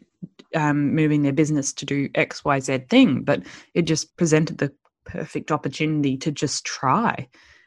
um, 0.54 0.94
moving 0.94 1.22
their 1.22 1.32
business 1.32 1.72
to 1.72 1.86
do 1.86 2.08
xyz 2.10 2.88
thing 2.88 3.22
but 3.22 3.42
it 3.74 3.82
just 3.82 4.16
presented 4.16 4.58
the 4.58 4.72
perfect 5.04 5.50
opportunity 5.50 6.16
to 6.16 6.30
just 6.30 6.64
try 6.64 7.26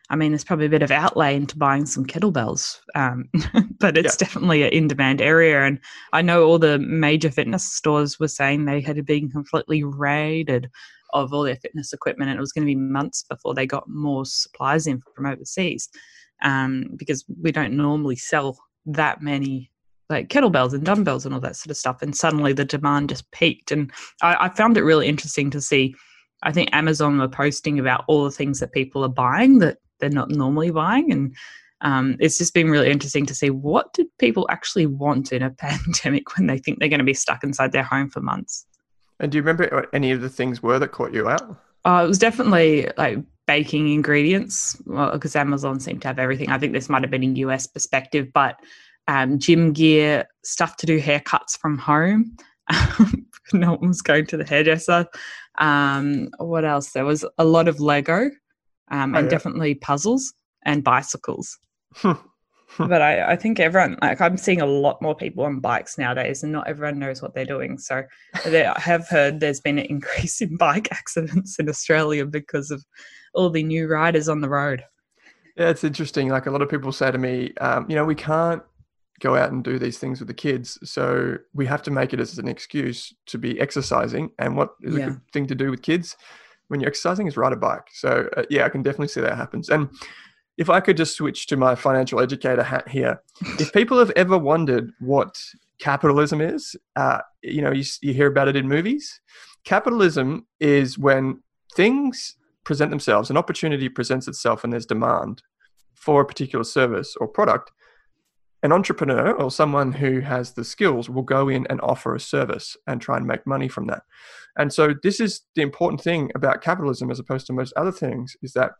I 0.09 0.15
mean, 0.15 0.31
there's 0.31 0.43
probably 0.43 0.67
a 0.67 0.69
bit 0.69 0.83
of 0.83 0.91
outlay 0.91 1.35
into 1.35 1.57
buying 1.57 1.85
some 1.85 2.05
kettlebells, 2.05 2.79
um, 2.93 3.27
but 3.79 3.97
it's 3.97 4.13
yeah. 4.13 4.25
definitely 4.25 4.63
an 4.63 4.69
in 4.69 4.87
demand 4.87 5.21
area. 5.21 5.63
And 5.63 5.79
I 6.13 6.21
know 6.21 6.45
all 6.45 6.59
the 6.59 6.77
major 6.77 7.31
fitness 7.31 7.71
stores 7.73 8.19
were 8.19 8.27
saying 8.27 8.65
they 8.65 8.81
had 8.81 9.03
been 9.05 9.29
completely 9.29 9.83
raided 9.83 10.69
of 11.13 11.33
all 11.33 11.43
their 11.43 11.55
fitness 11.55 11.91
equipment, 11.91 12.29
and 12.29 12.37
it 12.37 12.41
was 12.41 12.51
going 12.51 12.63
to 12.63 12.71
be 12.71 12.75
months 12.75 13.23
before 13.27 13.55
they 13.55 13.65
got 13.65 13.89
more 13.89 14.25
supplies 14.25 14.85
in 14.85 15.01
from 15.15 15.25
overseas 15.25 15.89
um, 16.43 16.91
because 16.97 17.25
we 17.41 17.51
don't 17.51 17.75
normally 17.75 18.15
sell 18.15 18.57
that 18.85 19.21
many 19.21 19.71
like 20.09 20.29
kettlebells 20.29 20.73
and 20.73 20.85
dumbbells 20.85 21.25
and 21.25 21.33
all 21.33 21.41
that 21.41 21.55
sort 21.55 21.71
of 21.71 21.77
stuff. 21.77 22.01
And 22.01 22.15
suddenly 22.15 22.53
the 22.53 22.65
demand 22.65 23.09
just 23.09 23.29
peaked. 23.31 23.71
And 23.71 23.91
I, 24.21 24.35
I 24.45 24.49
found 24.49 24.77
it 24.77 24.83
really 24.83 25.07
interesting 25.07 25.49
to 25.49 25.61
see. 25.61 25.95
I 26.43 26.51
think 26.51 26.69
Amazon 26.73 27.17
were 27.17 27.27
posting 27.27 27.79
about 27.79 28.03
all 28.07 28.23
the 28.23 28.31
things 28.31 28.59
that 28.59 28.71
people 28.71 29.03
are 29.03 29.09
buying 29.09 29.59
that 29.59 29.77
they're 29.99 30.09
not 30.09 30.29
normally 30.29 30.71
buying 30.71 31.11
and 31.11 31.35
um, 31.81 32.15
it's 32.19 32.37
just 32.37 32.53
been 32.53 32.69
really 32.69 32.89
interesting 32.89 33.25
to 33.27 33.35
see 33.35 33.49
what 33.49 33.93
did 33.93 34.07
people 34.17 34.47
actually 34.49 34.85
want 34.85 35.31
in 35.31 35.43
a 35.43 35.49
pandemic 35.59 36.37
when 36.37 36.47
they 36.47 36.57
think 36.57 36.79
they're 36.79 36.89
going 36.89 36.99
to 36.99 37.05
be 37.05 37.13
stuck 37.13 37.43
inside 37.43 37.71
their 37.71 37.83
home 37.83 38.09
for 38.09 38.21
months. 38.21 38.65
And 39.19 39.31
do 39.31 39.37
you 39.37 39.41
remember 39.41 39.69
what 39.71 39.89
any 39.93 40.11
of 40.11 40.21
the 40.21 40.29
things 40.29 40.61
were 40.63 40.79
that 40.79 40.91
caught 40.91 41.13
you 41.13 41.29
out? 41.29 41.57
Uh, 41.85 42.01
it 42.03 42.07
was 42.07 42.17
definitely 42.17 42.89
like 42.97 43.19
baking 43.45 43.93
ingredients. 43.93 44.75
Because 44.77 45.35
well, 45.35 45.41
amazon 45.41 45.79
seemed 45.79 46.01
to 46.01 46.07
have 46.07 46.19
everything. 46.19 46.49
I 46.49 46.57
think 46.57 46.73
this 46.73 46.89
might 46.89 47.03
have 47.03 47.11
been 47.11 47.23
a 47.23 47.39
us 47.49 47.67
perspective 47.67 48.33
but 48.33 48.59
um, 49.07 49.37
gym 49.37 49.71
gear 49.71 50.25
stuff 50.43 50.77
to 50.77 50.85
do 50.85 50.99
haircuts 50.99 51.57
from 51.57 51.77
home. 51.77 52.35
No 53.53 53.73
one 53.73 53.89
was 53.89 54.01
going 54.01 54.25
to 54.27 54.37
the 54.37 54.43
hairdresser. 54.43 55.05
Um, 55.59 56.29
what 56.39 56.65
else? 56.65 56.91
There 56.91 57.05
was 57.05 57.23
a 57.37 57.45
lot 57.45 57.67
of 57.67 57.79
lego 57.79 58.31
um, 58.89 59.15
oh, 59.15 59.19
and 59.19 59.25
yeah. 59.25 59.29
definitely 59.29 59.75
puzzles 59.75 60.33
and 60.63 60.83
bicycles. 60.83 61.57
but 62.77 63.01
I, 63.01 63.33
I, 63.33 63.35
think 63.35 63.59
everyone, 63.59 63.97
like 64.01 64.19
I'm 64.21 64.37
seeing 64.37 64.61
a 64.61 64.65
lot 64.65 65.01
more 65.01 65.15
people 65.15 65.45
on 65.45 65.59
bikes 65.59 65.97
nowadays, 65.97 66.43
and 66.43 66.51
not 66.51 66.67
everyone 66.67 66.99
knows 66.99 67.21
what 67.21 67.33
they're 67.33 67.45
doing. 67.45 67.77
So 67.77 68.03
I 68.33 68.73
have 68.77 69.07
heard 69.07 69.39
there's 69.39 69.61
been 69.61 69.79
an 69.79 69.85
increase 69.85 70.41
in 70.41 70.57
bike 70.57 70.89
accidents 70.91 71.59
in 71.59 71.69
Australia 71.69 72.25
because 72.25 72.71
of 72.71 72.83
all 73.33 73.49
the 73.49 73.63
new 73.63 73.87
riders 73.87 74.29
on 74.29 74.41
the 74.41 74.49
road. 74.49 74.83
Yeah, 75.55 75.69
it's 75.69 75.83
interesting. 75.83 76.29
Like 76.29 76.47
a 76.47 76.51
lot 76.51 76.61
of 76.61 76.69
people 76.69 76.91
say 76.91 77.11
to 77.11 77.17
me, 77.17 77.53
um, 77.61 77.85
you 77.89 77.95
know, 77.95 78.03
we 78.03 78.15
can't 78.15 78.61
go 79.21 79.37
out 79.37 79.51
and 79.51 79.63
do 79.63 79.79
these 79.79 79.97
things 79.97 80.19
with 80.19 80.27
the 80.27 80.33
kids, 80.33 80.77
so 80.83 81.37
we 81.53 81.65
have 81.65 81.81
to 81.83 81.91
make 81.91 82.13
it 82.13 82.19
as 82.19 82.37
an 82.37 82.49
excuse 82.49 83.13
to 83.27 83.37
be 83.37 83.59
exercising. 83.59 84.31
And 84.37 84.57
what 84.57 84.75
is 84.81 84.95
yeah. 84.95 85.05
a 85.05 85.09
good 85.11 85.21
thing 85.31 85.47
to 85.47 85.55
do 85.55 85.71
with 85.71 85.81
kids? 85.81 86.17
When 86.67 86.79
you're 86.79 86.89
exercising 86.89 87.27
is 87.27 87.37
ride 87.37 87.53
a 87.53 87.57
bike. 87.57 87.87
So 87.91 88.29
uh, 88.37 88.43
yeah, 88.49 88.65
I 88.65 88.69
can 88.69 88.81
definitely 88.81 89.09
see 89.09 89.21
that 89.21 89.35
happens. 89.35 89.69
And 89.69 89.89
if 90.57 90.69
I 90.69 90.79
could 90.79 90.97
just 90.97 91.15
switch 91.15 91.47
to 91.47 91.57
my 91.57 91.75
financial 91.75 92.19
educator 92.19 92.63
hat 92.63 92.87
here, 92.87 93.21
if 93.59 93.73
people 93.73 93.99
have 93.99 94.11
ever 94.15 94.37
wondered 94.37 94.91
what 94.99 95.37
capitalism 95.79 96.41
is, 96.41 96.75
uh, 96.95 97.19
you 97.41 97.61
know, 97.61 97.71
you, 97.71 97.83
you 98.01 98.13
hear 98.13 98.27
about 98.27 98.47
it 98.47 98.55
in 98.55 98.67
movies. 98.67 99.19
Capitalism 99.63 100.45
is 100.59 100.97
when 100.97 101.41
things 101.75 102.35
present 102.63 102.89
themselves, 102.89 103.29
an 103.29 103.37
opportunity 103.37 103.89
presents 103.89 104.27
itself, 104.27 104.63
and 104.63 104.71
there's 104.71 104.85
demand 104.85 105.41
for 105.93 106.21
a 106.21 106.25
particular 106.25 106.63
service 106.63 107.15
or 107.19 107.27
product. 107.27 107.71
An 108.65 108.71
entrepreneur 108.71 109.31
or 109.31 109.51
someone 109.51 109.91
who 109.91 110.21
has 110.21 110.53
the 110.53 110.63
skills 110.63 111.07
will 111.07 111.21
go 111.21 111.49
in 111.49 111.67
and 111.69 111.79
offer 111.81 112.15
a 112.15 112.19
service 112.19 112.75
and 112.87 112.99
try 112.99 113.15
and 113.15 113.27
make 113.27 113.45
money 113.45 113.67
from 113.67 113.85
that. 113.85 114.01
And 114.57 114.73
so, 114.73 114.95
this 115.03 115.19
is 115.19 115.41
the 115.53 115.61
important 115.61 116.01
thing 116.01 116.31
about 116.33 116.63
capitalism 116.63 117.11
as 117.11 117.19
opposed 117.19 117.45
to 117.45 117.53
most 117.53 117.73
other 117.77 117.91
things 117.91 118.35
is 118.41 118.53
that 118.53 118.71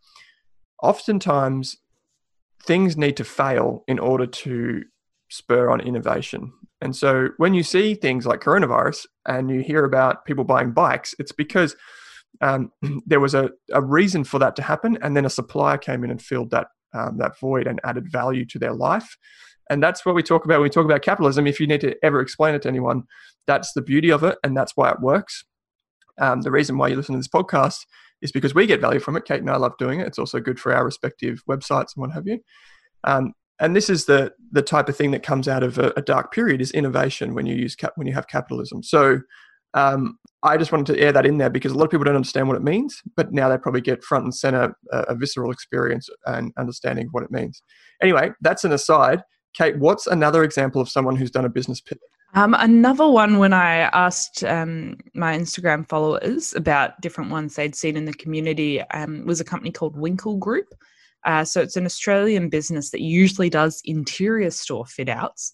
oftentimes 0.82 1.78
things 2.64 2.98
need 2.98 3.16
to 3.18 3.24
fail 3.24 3.84
in 3.88 4.00
order 4.00 4.26
to 4.26 4.86
spur 5.30 5.70
on 5.70 5.82
innovation. 5.82 6.52
And 6.82 6.96
so 6.96 7.30
when 7.38 7.54
you 7.54 7.62
see 7.62 7.94
things 7.94 8.26
like 8.26 8.42
coronavirus 8.42 9.06
and 9.28 9.52
you 9.52 9.60
hear 9.60 9.86
about 9.86 10.26
people 10.26 10.46
buying 10.46 10.72
bikes, 10.72 11.14
it's 11.20 11.32
because 11.32 11.76
um, 12.42 12.72
there 13.06 13.20
was 13.20 13.36
a, 13.36 13.52
a 13.72 13.84
reason 13.84 14.24
for 14.24 14.40
that 14.40 14.56
to 14.56 14.64
happen, 14.64 14.98
and 15.04 15.16
then 15.16 15.26
a 15.26 15.30
supplier 15.30 15.78
came 15.78 16.04
in 16.04 16.10
and 16.10 16.22
filled 16.24 16.50
that 16.50 16.70
um, 16.96 17.18
that 17.18 17.38
void 17.40 17.68
and 17.68 17.80
added 17.84 18.10
value 18.10 18.46
to 18.46 18.58
their 18.58 18.74
life. 18.74 19.18
And 19.70 19.82
that's 19.82 20.06
what 20.06 20.16
we 20.16 20.24
talk 20.24 20.46
about 20.46 20.60
when 20.60 20.64
we 20.66 20.70
talk 20.70 20.86
about 20.86 21.02
capitalism. 21.02 21.48
If 21.48 21.60
you 21.60 21.68
need 21.68 21.82
to 21.82 21.96
ever 22.04 22.22
explain 22.22 22.56
it 22.56 22.62
to 22.64 22.70
anyone, 22.70 23.04
that's 23.48 23.74
the 23.74 23.82
beauty 23.82 24.12
of 24.12 24.24
it, 24.24 24.38
and 24.44 24.56
that's 24.56 24.74
why 24.76 24.92
it 24.92 25.00
works. 25.00 25.44
Um, 26.20 26.42
the 26.42 26.52
reason 26.52 26.78
why 26.78 26.88
you 26.88 26.96
listen 26.96 27.14
to 27.14 27.20
this 27.20 27.28
podcast 27.28 27.86
is 28.22 28.32
because 28.32 28.56
we 28.56 28.66
get 28.66 28.82
value 28.82 29.00
from 29.00 29.18
it. 29.18 29.26
Kate 29.26 29.42
and 29.42 29.50
I 29.50 29.58
love 29.58 29.78
doing 29.78 30.00
it. 30.00 30.08
It's 30.08 30.20
also 30.20 30.40
good 30.40 30.60
for 30.60 30.74
our 30.74 30.86
respective 30.86 31.44
websites 31.50 31.96
and 31.96 32.02
what 32.02 32.12
have 32.12 32.28
you. 32.28 32.40
Um, 33.04 33.34
and 33.60 33.76
this 33.76 33.90
is 33.90 34.06
the 34.06 34.34
the 34.52 34.62
type 34.62 34.90
of 34.90 34.98
thing 34.98 35.12
that 35.12 35.24
comes 35.24 35.48
out 35.48 35.64
of 35.64 35.78
a, 35.78 35.94
a 35.96 36.02
dark 36.02 36.34
period 36.34 36.62
is 36.62 36.72
innovation 36.72 37.34
when 37.34 37.46
you 37.46 37.56
use 37.56 37.76
cap, 37.76 37.94
when 37.96 38.08
you 38.08 38.14
have 38.14 38.28
capitalism. 38.28 38.84
So 38.84 39.22
um, 39.74 40.18
I 40.44 40.58
just 40.58 40.72
wanted 40.72 40.94
to 40.94 41.00
air 41.00 41.12
that 41.12 41.26
in 41.26 41.38
there 41.38 41.50
because 41.50 41.72
a 41.72 41.76
lot 41.76 41.86
of 41.86 41.92
people 41.92 42.06
don't 42.06 42.16
understand 42.16 42.48
what 42.48 42.58
it 42.58 42.64
means, 42.64 43.02
but 43.16 43.34
now 43.34 43.50
they 43.50 43.58
probably 43.58 43.82
get 43.82 44.04
front 44.04 44.24
and 44.24 44.34
center 44.34 44.76
a, 44.92 45.00
a 45.00 45.16
visceral 45.16 45.52
experience 45.52 46.10
and 46.26 46.54
understanding 46.58 47.08
of 47.08 47.14
what 47.14 47.24
it 47.24 47.32
means. 47.32 47.62
Anyway, 48.02 48.32
that's 48.42 48.64
an 48.64 48.72
aside. 48.72 49.22
Kate, 49.56 49.78
what's 49.78 50.06
another 50.08 50.44
example 50.44 50.82
of 50.82 50.90
someone 50.90 51.16
who's 51.16 51.32
done 51.32 51.46
a 51.46 51.50
business 51.50 51.80
pivot? 51.80 52.04
Um, 52.34 52.54
another 52.54 53.08
one 53.08 53.38
when 53.40 53.54
I 53.54 53.78
asked 53.78 54.44
um, 54.44 54.98
my 55.14 55.38
Instagram 55.38 55.88
followers 55.88 56.54
about 56.54 57.00
different 57.00 57.32
ones 57.32 57.56
they'd 57.56 57.76
seen 57.76 57.96
in 57.96 58.04
the 58.04 58.14
community 58.14 58.82
um, 58.82 59.26
was 59.26 59.40
a 59.40 59.46
company 59.46 59.72
called 59.72 59.96
Winkle 59.96 60.36
Group. 60.36 60.68
Uh, 61.24 61.46
so 61.46 61.62
it's 61.62 61.78
an 61.78 61.86
Australian 61.86 62.50
business 62.50 62.92
that 62.92 63.02
usually 63.02 63.50
does 63.50 63.82
interior 63.86 64.52
store 64.52 64.86
fit 64.86 65.08
outs. 65.08 65.54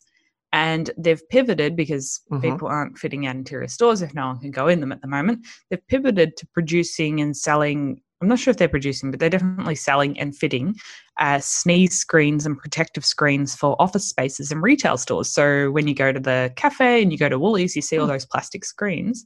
And 0.54 0.90
they've 0.98 1.22
pivoted 1.30 1.76
because 1.76 2.22
mm-hmm. 2.32 2.42
people 2.42 2.68
aren't 2.68 2.98
fitting 2.98 3.28
out 3.28 3.36
interior 3.36 3.68
stores 3.68 4.02
if 4.02 4.14
no 4.16 4.28
one 4.28 4.40
can 4.40 4.52
go 4.52 4.68
in 4.68 4.80
them 4.80 4.92
at 4.92 5.02
the 5.02 5.08
moment. 5.08 5.46
They've 5.70 5.88
pivoted 5.88 6.36
to 6.38 6.48
producing 6.48 7.22
and 7.22 7.38
selling. 7.38 8.02
I'm 8.22 8.28
not 8.28 8.40
sure 8.40 8.52
if 8.52 8.58
they're 8.58 8.70
producing, 8.70 9.10
but 9.10 9.20
they're 9.20 9.30
definitely 9.30 9.76
selling 9.76 10.20
and 10.20 10.36
fitting 10.36 10.76
uh, 11.20 11.40
sneeze 11.40 11.98
screens 11.98 12.46
and 12.46 12.58
protective 12.58 13.06
screens 13.06 13.56
for 13.56 13.76
office 13.82 14.08
spaces 14.08 14.52
and 14.52 14.62
retail 14.62 14.98
stores. 14.98 15.30
So 15.30 15.72
when 15.72 15.88
you 15.88 15.96
go 15.96 16.12
to 16.12 16.20
the 16.20 16.54
cafe 16.56 17.02
and 17.02 17.12
you 17.12 17.18
go 17.18 17.30
to 17.30 17.40
Woolies, 17.40 17.76
you 17.76 17.82
see 17.82 17.98
all 17.98 18.06
hmm. 18.06 18.12
those 18.12 18.26
plastic 18.26 18.64
screens. 18.66 19.26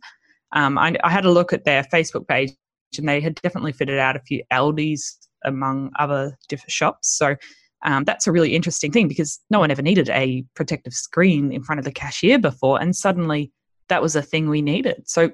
Um, 0.53 0.77
I, 0.77 0.95
I, 1.03 1.09
had 1.09 1.25
a 1.25 1.31
look 1.31 1.51
at 1.51 1.65
their 1.65 1.83
Facebook 1.83 2.27
page 2.27 2.53
and 2.97 3.09
they 3.09 3.19
had 3.19 3.35
definitely 3.35 3.73
fitted 3.73 3.99
out 3.99 4.15
a 4.15 4.19
few 4.19 4.41
Aldi's 4.53 5.17
among 5.43 5.91
other 5.99 6.37
different 6.47 6.71
shops. 6.71 7.17
So 7.17 7.35
um, 7.83 8.03
that's 8.03 8.27
a 8.27 8.31
really 8.31 8.55
interesting 8.55 8.91
thing 8.91 9.07
because 9.07 9.39
no 9.49 9.59
one 9.59 9.71
ever 9.71 9.81
needed 9.81 10.09
a 10.09 10.43
protective 10.55 10.93
screen 10.93 11.51
in 11.51 11.63
front 11.63 11.79
of 11.79 11.85
the 11.85 11.91
cashier 11.91 12.39
before, 12.39 12.81
and 12.81 12.95
suddenly 12.95 13.51
that 13.89 14.01
was 14.01 14.15
a 14.15 14.21
thing 14.21 14.49
we 14.49 14.61
needed. 14.61 15.03
So 15.07 15.31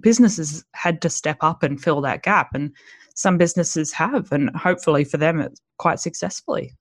businesses 0.00 0.64
had 0.72 1.00
to 1.02 1.10
step 1.10 1.38
up 1.40 1.62
and 1.62 1.82
fill 1.82 2.00
that 2.02 2.22
gap, 2.22 2.54
and 2.54 2.72
some 3.14 3.38
businesses 3.38 3.92
have, 3.92 4.30
and 4.32 4.50
hopefully 4.50 5.04
for 5.04 5.16
them, 5.16 5.40
it's 5.40 5.60
quite 5.78 6.00
successfully. 6.00 6.76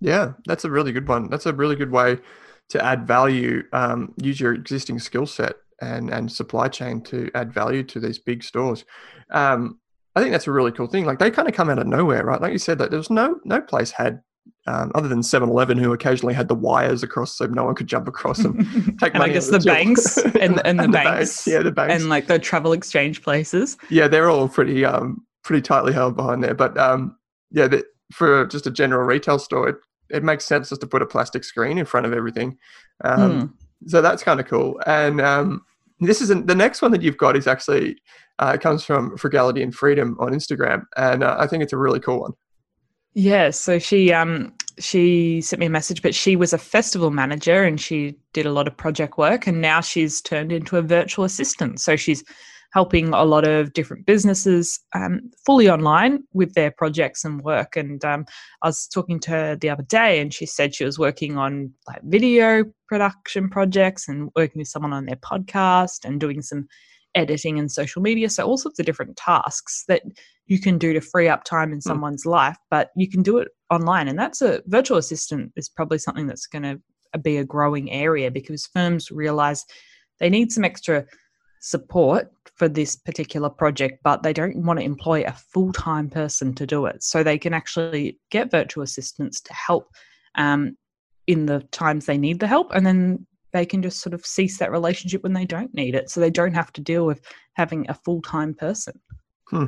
Yeah, 0.00 0.32
that's 0.46 0.64
a 0.64 0.70
really 0.70 0.92
good 0.92 1.08
one. 1.08 1.30
That's 1.30 1.46
a 1.46 1.52
really 1.52 1.76
good 1.76 1.90
way 1.90 2.18
to 2.70 2.84
add 2.84 3.06
value. 3.06 3.62
Um, 3.72 4.14
use 4.20 4.40
your 4.40 4.52
existing 4.52 4.98
skill 4.98 5.26
set 5.26 5.56
and 5.80 6.10
and 6.10 6.30
supply 6.30 6.68
chain 6.68 7.00
to 7.02 7.30
add 7.34 7.52
value 7.52 7.82
to 7.84 8.00
these 8.00 8.18
big 8.18 8.42
stores. 8.42 8.84
Um, 9.30 9.80
I 10.16 10.20
think 10.20 10.32
that's 10.32 10.46
a 10.46 10.52
really 10.52 10.72
cool 10.72 10.86
thing. 10.86 11.04
Like 11.04 11.18
they 11.18 11.30
kind 11.30 11.48
of 11.48 11.54
come 11.54 11.70
out 11.70 11.78
of 11.78 11.86
nowhere, 11.86 12.24
right? 12.24 12.40
Like 12.40 12.52
you 12.52 12.58
said, 12.58 12.78
that 12.78 12.90
there 12.90 12.98
was 12.98 13.10
no 13.10 13.40
no 13.44 13.60
place 13.60 13.90
had 13.90 14.22
um, 14.66 14.92
other 14.94 15.08
than 15.08 15.20
7-Eleven, 15.20 15.76
who 15.76 15.92
occasionally 15.92 16.34
had 16.34 16.48
the 16.48 16.54
wires 16.54 17.02
across 17.02 17.36
so 17.36 17.46
no 17.46 17.64
one 17.64 17.74
could 17.74 17.86
jump 17.86 18.08
across 18.08 18.38
them. 18.38 18.96
Take 19.00 19.14
and 19.14 19.22
I 19.22 19.28
guess 19.28 19.48
the, 19.48 19.58
the 19.58 19.64
banks 19.64 20.16
and, 20.16 20.36
and, 20.36 20.60
and, 20.64 20.80
the, 20.80 20.88
banks, 20.88 21.10
banks, 21.10 21.46
yeah, 21.46 21.58
the 21.60 21.70
banks, 21.70 21.94
and 21.94 22.08
like 22.08 22.26
the 22.26 22.38
travel 22.38 22.72
exchange 22.72 23.22
places. 23.22 23.76
Yeah, 23.90 24.08
they're 24.08 24.30
all 24.30 24.48
pretty 24.48 24.84
um 24.84 25.24
pretty 25.42 25.60
tightly 25.60 25.92
held 25.92 26.16
behind 26.16 26.42
there. 26.42 26.54
But 26.54 26.78
um 26.78 27.16
yeah, 27.50 27.68
the, 27.68 27.84
for 28.12 28.46
just 28.46 28.66
a 28.66 28.70
general 28.70 29.06
retail 29.06 29.38
store, 29.38 29.68
it, 29.68 29.76
it 30.10 30.24
makes 30.24 30.44
sense 30.44 30.68
just 30.70 30.80
to 30.80 30.86
put 30.86 31.02
a 31.02 31.06
plastic 31.06 31.44
screen 31.44 31.78
in 31.78 31.84
front 31.84 32.06
of 32.06 32.12
everything. 32.12 32.58
Um, 33.04 33.40
hmm. 33.40 33.46
So 33.88 34.02
that's 34.02 34.22
kind 34.22 34.40
of 34.40 34.46
cool. 34.46 34.80
And 34.86 35.20
um, 35.20 35.62
this 36.00 36.20
is 36.20 36.28
the 36.28 36.54
next 36.54 36.82
one 36.82 36.90
that 36.92 37.02
you've 37.02 37.18
got 37.18 37.36
is 37.36 37.46
actually 37.46 37.98
uh, 38.38 38.52
it 38.54 38.60
comes 38.60 38.84
from 38.84 39.16
Frugality 39.16 39.62
and 39.62 39.74
Freedom 39.74 40.16
on 40.18 40.32
Instagram, 40.32 40.84
and 40.96 41.22
uh, 41.22 41.36
I 41.38 41.46
think 41.46 41.62
it's 41.62 41.72
a 41.72 41.78
really 41.78 42.00
cool 42.00 42.20
one. 42.20 42.32
Yeah, 43.14 43.50
so 43.50 43.78
she 43.78 44.12
um 44.12 44.52
she 44.78 45.40
sent 45.40 45.60
me 45.60 45.66
a 45.66 45.70
message, 45.70 46.02
but 46.02 46.14
she 46.14 46.34
was 46.34 46.52
a 46.52 46.58
festival 46.58 47.10
manager 47.10 47.62
and 47.62 47.80
she 47.80 48.16
did 48.32 48.44
a 48.44 48.52
lot 48.52 48.66
of 48.66 48.76
project 48.76 49.18
work, 49.18 49.46
and 49.46 49.60
now 49.60 49.80
she's 49.80 50.20
turned 50.20 50.52
into 50.52 50.76
a 50.76 50.82
virtual 50.82 51.24
assistant. 51.24 51.80
So 51.80 51.94
she's 51.96 52.24
helping 52.72 53.14
a 53.14 53.24
lot 53.24 53.46
of 53.46 53.72
different 53.72 54.04
businesses 54.04 54.80
um, 54.96 55.20
fully 55.46 55.70
online 55.70 56.24
with 56.32 56.54
their 56.54 56.72
projects 56.72 57.24
and 57.24 57.40
work. 57.42 57.76
And 57.76 58.04
um, 58.04 58.24
I 58.62 58.66
was 58.66 58.88
talking 58.88 59.20
to 59.20 59.30
her 59.30 59.56
the 59.56 59.70
other 59.70 59.84
day, 59.84 60.18
and 60.20 60.34
she 60.34 60.44
said 60.44 60.74
she 60.74 60.84
was 60.84 60.98
working 60.98 61.36
on 61.38 61.72
like 61.86 62.00
video 62.02 62.64
production 62.88 63.48
projects 63.48 64.08
and 64.08 64.30
working 64.34 64.58
with 64.58 64.68
someone 64.68 64.92
on 64.92 65.06
their 65.06 65.16
podcast 65.16 66.04
and 66.04 66.18
doing 66.18 66.42
some 66.42 66.66
editing 67.14 67.60
and 67.60 67.70
social 67.70 68.02
media. 68.02 68.28
So, 68.28 68.44
all 68.44 68.56
sorts 68.58 68.80
of 68.80 68.86
different 68.86 69.16
tasks 69.16 69.84
that 69.86 70.02
you 70.46 70.60
can 70.60 70.78
do 70.78 70.92
to 70.92 71.00
free 71.00 71.28
up 71.28 71.44
time 71.44 71.70
in 71.70 71.78
hmm. 71.78 71.88
someone's 71.88 72.24
mm. 72.24 72.30
life, 72.30 72.56
but 72.70 72.90
you 72.96 73.08
can 73.08 73.22
do 73.22 73.38
it 73.38 73.48
online. 73.70 74.08
And 74.08 74.18
that's 74.18 74.42
a 74.42 74.62
virtual 74.66 74.98
assistant 74.98 75.52
is 75.56 75.68
probably 75.68 75.98
something 75.98 76.26
that's 76.26 76.46
going 76.46 76.62
to 76.62 76.80
be 77.18 77.38
a 77.38 77.44
growing 77.44 77.90
area 77.90 78.30
because 78.30 78.66
firms 78.66 79.10
realize 79.10 79.64
they 80.20 80.28
need 80.28 80.52
some 80.52 80.64
extra 80.64 81.06
support 81.60 82.30
for 82.56 82.68
this 82.68 82.94
particular 82.94 83.48
project, 83.48 84.00
but 84.04 84.22
they 84.22 84.32
don't 84.32 84.64
want 84.64 84.78
to 84.78 84.84
employ 84.84 85.24
a 85.24 85.32
full 85.32 85.72
time 85.72 86.10
person 86.10 86.54
to 86.54 86.66
do 86.66 86.86
it. 86.86 87.02
So 87.02 87.22
they 87.22 87.38
can 87.38 87.54
actually 87.54 88.18
get 88.30 88.50
virtual 88.50 88.84
assistants 88.84 89.40
to 89.42 89.52
help 89.54 89.88
um, 90.34 90.76
in 91.26 91.46
the 91.46 91.60
times 91.72 92.06
they 92.06 92.18
need 92.18 92.40
the 92.40 92.46
help. 92.46 92.70
And 92.74 92.84
then 92.84 93.26
they 93.52 93.64
can 93.64 93.82
just 93.82 94.00
sort 94.00 94.14
of 94.14 94.26
cease 94.26 94.58
that 94.58 94.72
relationship 94.72 95.22
when 95.22 95.32
they 95.32 95.46
don't 95.46 95.72
need 95.74 95.94
it. 95.94 96.10
So 96.10 96.20
they 96.20 96.30
don't 96.30 96.54
have 96.54 96.72
to 96.74 96.80
deal 96.80 97.06
with 97.06 97.22
having 97.54 97.88
a 97.88 97.94
full 97.94 98.20
time 98.20 98.54
person. 98.54 99.00
Hmm. 99.48 99.66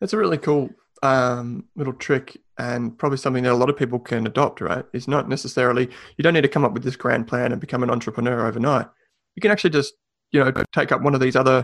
That's 0.00 0.12
a 0.12 0.18
really 0.18 0.38
cool 0.38 0.70
um, 1.02 1.64
little 1.76 1.92
trick 1.92 2.38
and 2.58 2.96
probably 2.96 3.18
something 3.18 3.42
that 3.44 3.52
a 3.52 3.56
lot 3.56 3.70
of 3.70 3.76
people 3.76 3.98
can 3.98 4.26
adopt, 4.26 4.60
right? 4.60 4.84
It's 4.92 5.08
not 5.08 5.28
necessarily, 5.28 5.88
you 6.16 6.22
don't 6.22 6.34
need 6.34 6.42
to 6.42 6.48
come 6.48 6.64
up 6.64 6.72
with 6.72 6.84
this 6.84 6.96
grand 6.96 7.26
plan 7.26 7.52
and 7.52 7.60
become 7.60 7.82
an 7.82 7.90
entrepreneur 7.90 8.46
overnight. 8.46 8.86
You 9.34 9.40
can 9.40 9.50
actually 9.50 9.70
just, 9.70 9.94
you 10.30 10.42
know, 10.42 10.52
take 10.72 10.92
up 10.92 11.02
one 11.02 11.14
of 11.14 11.20
these 11.20 11.36
other, 11.36 11.62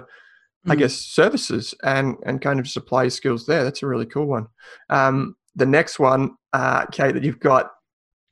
mm. 0.67 0.73
I 0.73 0.77
guess, 0.77 0.95
services 0.95 1.75
and, 1.83 2.17
and 2.25 2.41
kind 2.41 2.59
of 2.59 2.69
supply 2.69 3.09
skills 3.09 3.47
there. 3.47 3.65
That's 3.65 3.83
a 3.83 3.87
really 3.87 4.07
cool 4.07 4.27
one. 4.27 4.49
Um, 4.89 5.37
the 5.55 5.67
next 5.67 5.99
one, 5.99 6.37
uh, 6.53 6.87
Kate, 6.87 7.15
that 7.15 7.23
you've 7.23 7.41
got, 7.41 7.71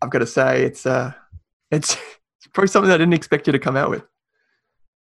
I've 0.02 0.10
got 0.10 0.20
to 0.20 0.26
say, 0.26 0.64
it's, 0.64 0.86
uh, 0.86 1.12
it's, 1.70 1.96
probably 2.54 2.68
something 2.68 2.90
I 2.90 2.96
didn't 2.96 3.12
expect 3.12 3.46
you 3.46 3.52
to 3.52 3.58
come 3.58 3.76
out 3.76 3.90
with. 3.90 4.02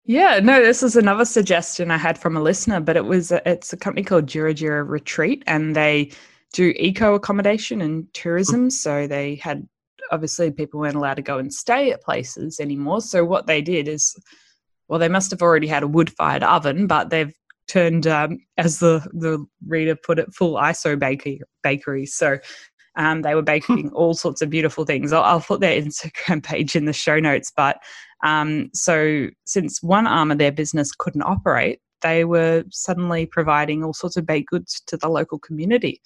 Yeah, 0.04 0.40
no, 0.40 0.60
this 0.60 0.82
is 0.82 0.96
another 0.96 1.24
suggestion 1.24 1.90
I 1.90 1.98
had 1.98 2.18
from 2.18 2.36
a 2.36 2.42
listener, 2.42 2.80
but 2.80 2.96
it 2.96 3.04
was 3.04 3.30
a, 3.30 3.48
it's 3.48 3.72
a 3.72 3.76
company 3.76 4.02
called 4.02 4.26
Jira 4.26 4.54
Jira 4.54 4.88
Retreat, 4.88 5.44
and 5.46 5.76
they 5.76 6.10
do 6.52 6.72
eco 6.76 7.14
accommodation 7.14 7.80
and 7.80 8.12
tourism. 8.12 8.68
Mm. 8.68 8.72
So 8.72 9.06
they 9.06 9.36
had 9.36 9.68
obviously 10.10 10.50
people 10.50 10.80
weren't 10.80 10.96
allowed 10.96 11.14
to 11.14 11.22
go 11.22 11.38
and 11.38 11.52
stay 11.52 11.92
at 11.92 12.02
places 12.02 12.58
anymore. 12.60 13.00
So 13.00 13.24
what 13.24 13.46
they 13.46 13.62
did 13.62 13.86
is, 13.86 14.16
well, 14.88 14.98
they 14.98 15.08
must 15.08 15.30
have 15.30 15.42
already 15.42 15.68
had 15.68 15.82
a 15.82 15.88
wood 15.88 16.10
fired 16.10 16.42
oven, 16.42 16.86
but 16.86 17.10
they've 17.10 17.32
turned, 17.68 18.06
um, 18.06 18.38
as 18.56 18.80
the 18.80 19.06
the 19.12 19.44
reader 19.66 19.94
put 19.94 20.18
it, 20.18 20.34
full 20.34 20.54
ISO 20.54 20.98
bakery 20.98 21.40
bakery. 21.62 22.06
So 22.06 22.38
um, 22.96 23.22
they 23.22 23.34
were 23.34 23.42
baking 23.42 23.90
all 23.94 24.14
sorts 24.14 24.42
of 24.42 24.50
beautiful 24.50 24.84
things. 24.84 25.12
I'll, 25.12 25.22
I'll, 25.22 25.40
put 25.40 25.60
their 25.60 25.80
Instagram 25.80 26.42
page 26.44 26.74
in 26.74 26.86
the 26.86 26.92
show 26.92 27.20
notes. 27.20 27.52
But 27.54 27.78
um, 28.22 28.70
so, 28.74 29.28
since 29.44 29.82
one 29.82 30.06
arm 30.06 30.30
of 30.30 30.38
their 30.38 30.52
business 30.52 30.92
couldn't 30.92 31.22
operate, 31.22 31.80
they 32.02 32.24
were 32.24 32.64
suddenly 32.70 33.26
providing 33.26 33.84
all 33.84 33.92
sorts 33.92 34.16
of 34.16 34.26
baked 34.26 34.50
goods 34.50 34.82
to 34.86 34.96
the 34.96 35.08
local 35.08 35.38
community. 35.38 36.00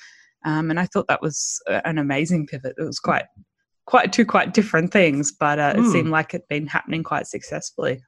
Um, 0.44 0.71
and 0.71 0.78
I 0.78 0.87
thought 0.87 1.09
that 1.09 1.23
was 1.23 1.61
an 1.68 1.99
amazing 1.99 2.47
pivot. 2.47 2.75
It 2.78 2.83
was 2.83 2.99
quite, 2.99 3.25
quite 3.87 4.12
two 4.12 4.26
quite 4.26 4.54
different 4.54 4.92
things, 4.92 5.33
but 5.33 5.59
uh, 5.59 5.73
mm. 5.73 5.78
it 5.78 5.83
hmm. 5.83 5.92
seemed 5.92 6.11
like 6.11 6.35
it'd 6.35 6.49
been 6.49 6.66
happening 6.66 7.02
quite 7.02 7.26
successfully. 7.26 8.02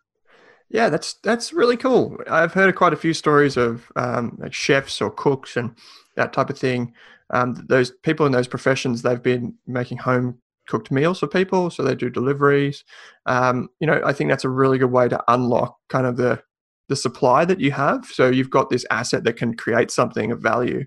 Yeah, 0.68 0.88
that's 0.88 1.14
that's 1.22 1.52
really 1.52 1.76
cool. 1.76 2.18
I've 2.28 2.52
heard 2.52 2.74
quite 2.74 2.92
a 2.92 2.96
few 2.96 3.14
stories 3.14 3.56
of 3.56 3.90
um, 3.94 4.36
like 4.40 4.52
chefs 4.52 5.00
or 5.00 5.10
cooks 5.10 5.56
and 5.56 5.74
that 6.16 6.32
type 6.32 6.50
of 6.50 6.58
thing. 6.58 6.92
Um, 7.30 7.64
those 7.68 7.90
people 8.02 8.26
in 8.26 8.32
those 8.32 8.48
professions, 8.48 9.02
they've 9.02 9.22
been 9.22 9.54
making 9.66 9.98
home 9.98 10.38
cooked 10.66 10.90
meals 10.90 11.20
for 11.20 11.26
people, 11.26 11.70
so 11.70 11.82
they 11.82 11.94
do 11.94 12.10
deliveries. 12.10 12.84
Um, 13.26 13.68
you 13.80 13.86
know, 13.86 14.00
I 14.04 14.12
think 14.12 14.30
that's 14.30 14.44
a 14.44 14.48
really 14.48 14.78
good 14.78 14.90
way 14.90 15.08
to 15.08 15.22
unlock 15.28 15.76
kind 15.88 16.06
of 16.06 16.16
the 16.16 16.42
the 16.88 16.96
supply 16.96 17.44
that 17.44 17.58
you 17.58 17.72
have. 17.72 18.06
So 18.06 18.28
you've 18.28 18.50
got 18.50 18.70
this 18.70 18.86
asset 18.90 19.24
that 19.24 19.36
can 19.36 19.56
create 19.56 19.90
something 19.90 20.30
of 20.30 20.40
value, 20.40 20.84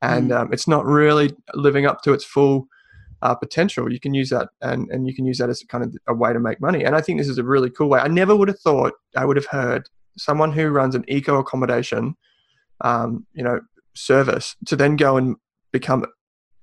and 0.00 0.30
mm. 0.30 0.40
um, 0.40 0.52
it's 0.52 0.68
not 0.68 0.84
really 0.84 1.34
living 1.54 1.86
up 1.86 2.02
to 2.02 2.12
its 2.12 2.24
full 2.24 2.68
uh, 3.22 3.34
potential. 3.34 3.92
You 3.92 4.00
can 4.00 4.14
use 4.14 4.30
that, 4.30 4.48
and 4.60 4.88
and 4.90 5.06
you 5.06 5.14
can 5.14 5.24
use 5.24 5.38
that 5.38 5.50
as 5.50 5.62
kind 5.68 5.84
of 5.84 5.94
a 6.06 6.14
way 6.14 6.32
to 6.32 6.40
make 6.40 6.60
money. 6.60 6.84
And 6.84 6.94
I 6.94 7.00
think 7.00 7.18
this 7.18 7.28
is 7.28 7.38
a 7.38 7.44
really 7.44 7.70
cool 7.70 7.88
way. 7.88 8.00
I 8.00 8.08
never 8.08 8.36
would 8.36 8.48
have 8.48 8.60
thought 8.60 8.94
I 9.16 9.24
would 9.24 9.36
have 9.36 9.46
heard 9.46 9.88
someone 10.18 10.52
who 10.52 10.68
runs 10.68 10.94
an 10.94 11.04
eco 11.08 11.38
accommodation, 11.38 12.16
um, 12.82 13.26
you 13.32 13.42
know, 13.42 13.60
service 13.94 14.56
to 14.66 14.76
then 14.76 14.96
go 14.96 15.16
and 15.16 15.36
become 15.72 16.04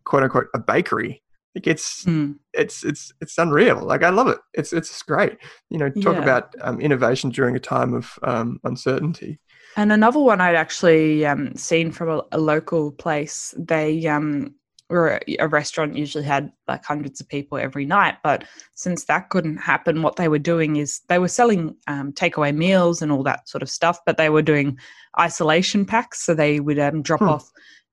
quote 0.06 0.24
unquote 0.24 0.48
a 0.54 0.60
bakery 0.60 1.22
like 1.56 1.68
it's 1.68 2.06
mm. 2.06 2.36
it's 2.54 2.84
it's 2.84 3.12
it's 3.22 3.38
unreal. 3.38 3.82
Like 3.82 4.04
I 4.04 4.10
love 4.10 4.28
it. 4.28 4.38
It's 4.54 4.72
it's 4.72 5.02
great. 5.02 5.38
You 5.70 5.80
know, 5.80 5.90
talk 5.90 6.16
yeah. 6.16 6.24
about 6.24 6.56
um, 6.62 6.80
innovation 6.80 7.32
during 7.32 7.56
a 7.56 7.60
time 7.60 7.94
of 7.94 8.20
um, 8.24 8.60
uncertainty. 8.64 9.40
And 9.76 9.92
another 9.92 10.20
one 10.20 10.42
I'd 10.42 10.56
actually 10.56 11.26
um, 11.26 11.56
seen 11.56 11.92
from 11.92 12.10
a, 12.10 12.22
a, 12.32 12.38
local 12.40 12.92
place. 12.92 13.54
They 13.58 14.06
um, 14.08 14.56
were 14.90 15.20
a 15.40 15.48
restaurant 15.48 15.96
usually 15.96 16.24
had 16.24 16.52
like 16.68 16.84
hundreds 16.84 17.22
of 17.22 17.30
people 17.30 17.58
every 17.58 17.86
night, 17.86 18.18
but 18.24 18.44
since 18.74 19.06
that 19.06 19.30
couldn't 19.30 19.58
happen, 19.58 20.02
what 20.02 20.16
they 20.16 20.28
were 20.28 20.40
doing 20.40 20.78
is 20.78 21.02
they 21.10 21.20
were 21.20 21.28
selling 21.28 21.76
um, 21.88 22.12
takeaway 22.12 22.56
meals 22.56 23.02
and 23.02 23.12
all 23.12 23.24
that 23.24 23.48
sort 23.48 23.62
of 23.62 23.70
stuff, 23.70 24.00
but 24.06 24.18
they 24.18 24.30
were 24.30 24.42
doing 24.42 24.78
isolation 25.20 25.86
packs. 25.86 26.26
So 26.26 26.34
they 26.34 26.60
would 26.60 26.80
um, 26.80 27.02
drop 27.02 27.20
hmm. 27.20 27.30
off 27.30 27.50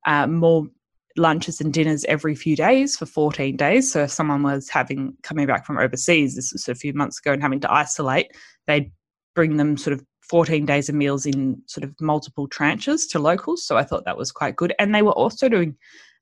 uh, 0.07 0.27
more 0.27 0.67
lunches 1.17 1.61
and 1.61 1.73
dinners 1.73 2.05
every 2.05 2.35
few 2.35 2.57
days 2.57 2.97
for 2.97 3.07
14 3.07 3.57
days. 3.57 3.91
So 3.91 4.05
if 4.05 4.11
someone 4.11 4.43
was 4.43 4.69
having 4.69 5.17
coming 5.23 5.47
back 5.47 5.67
from 5.67 5.79
overseas, 5.79 6.35
this 6.35 6.53
was 6.53 6.69
a 6.69 6.75
few 6.75 6.93
months 6.93 7.19
ago, 7.19 7.33
and 7.33 7.43
having 7.43 7.61
to 7.61 7.73
isolate, 7.73 8.33
they'd 8.67 8.91
bring 9.35 9.57
them 9.57 9.77
sort 9.77 9.95
of 9.95 10.05
14 10.23 10.67
days 10.67 10.89
of 10.89 10.95
meals 10.95 11.25
in 11.27 11.63
sort 11.67 11.85
of 11.85 11.95
multiple 12.01 12.49
tranches 12.49 13.09
to 13.11 13.19
locals. 13.19 13.65
So 13.65 13.77
I 13.77 13.85
thought 13.85 14.05
that 14.05 14.19
was 14.19 14.33
quite 14.33 14.57
good. 14.57 14.75
And 14.79 14.95
they 14.95 15.03
were 15.03 15.13
also 15.13 15.49
doing 15.49 15.77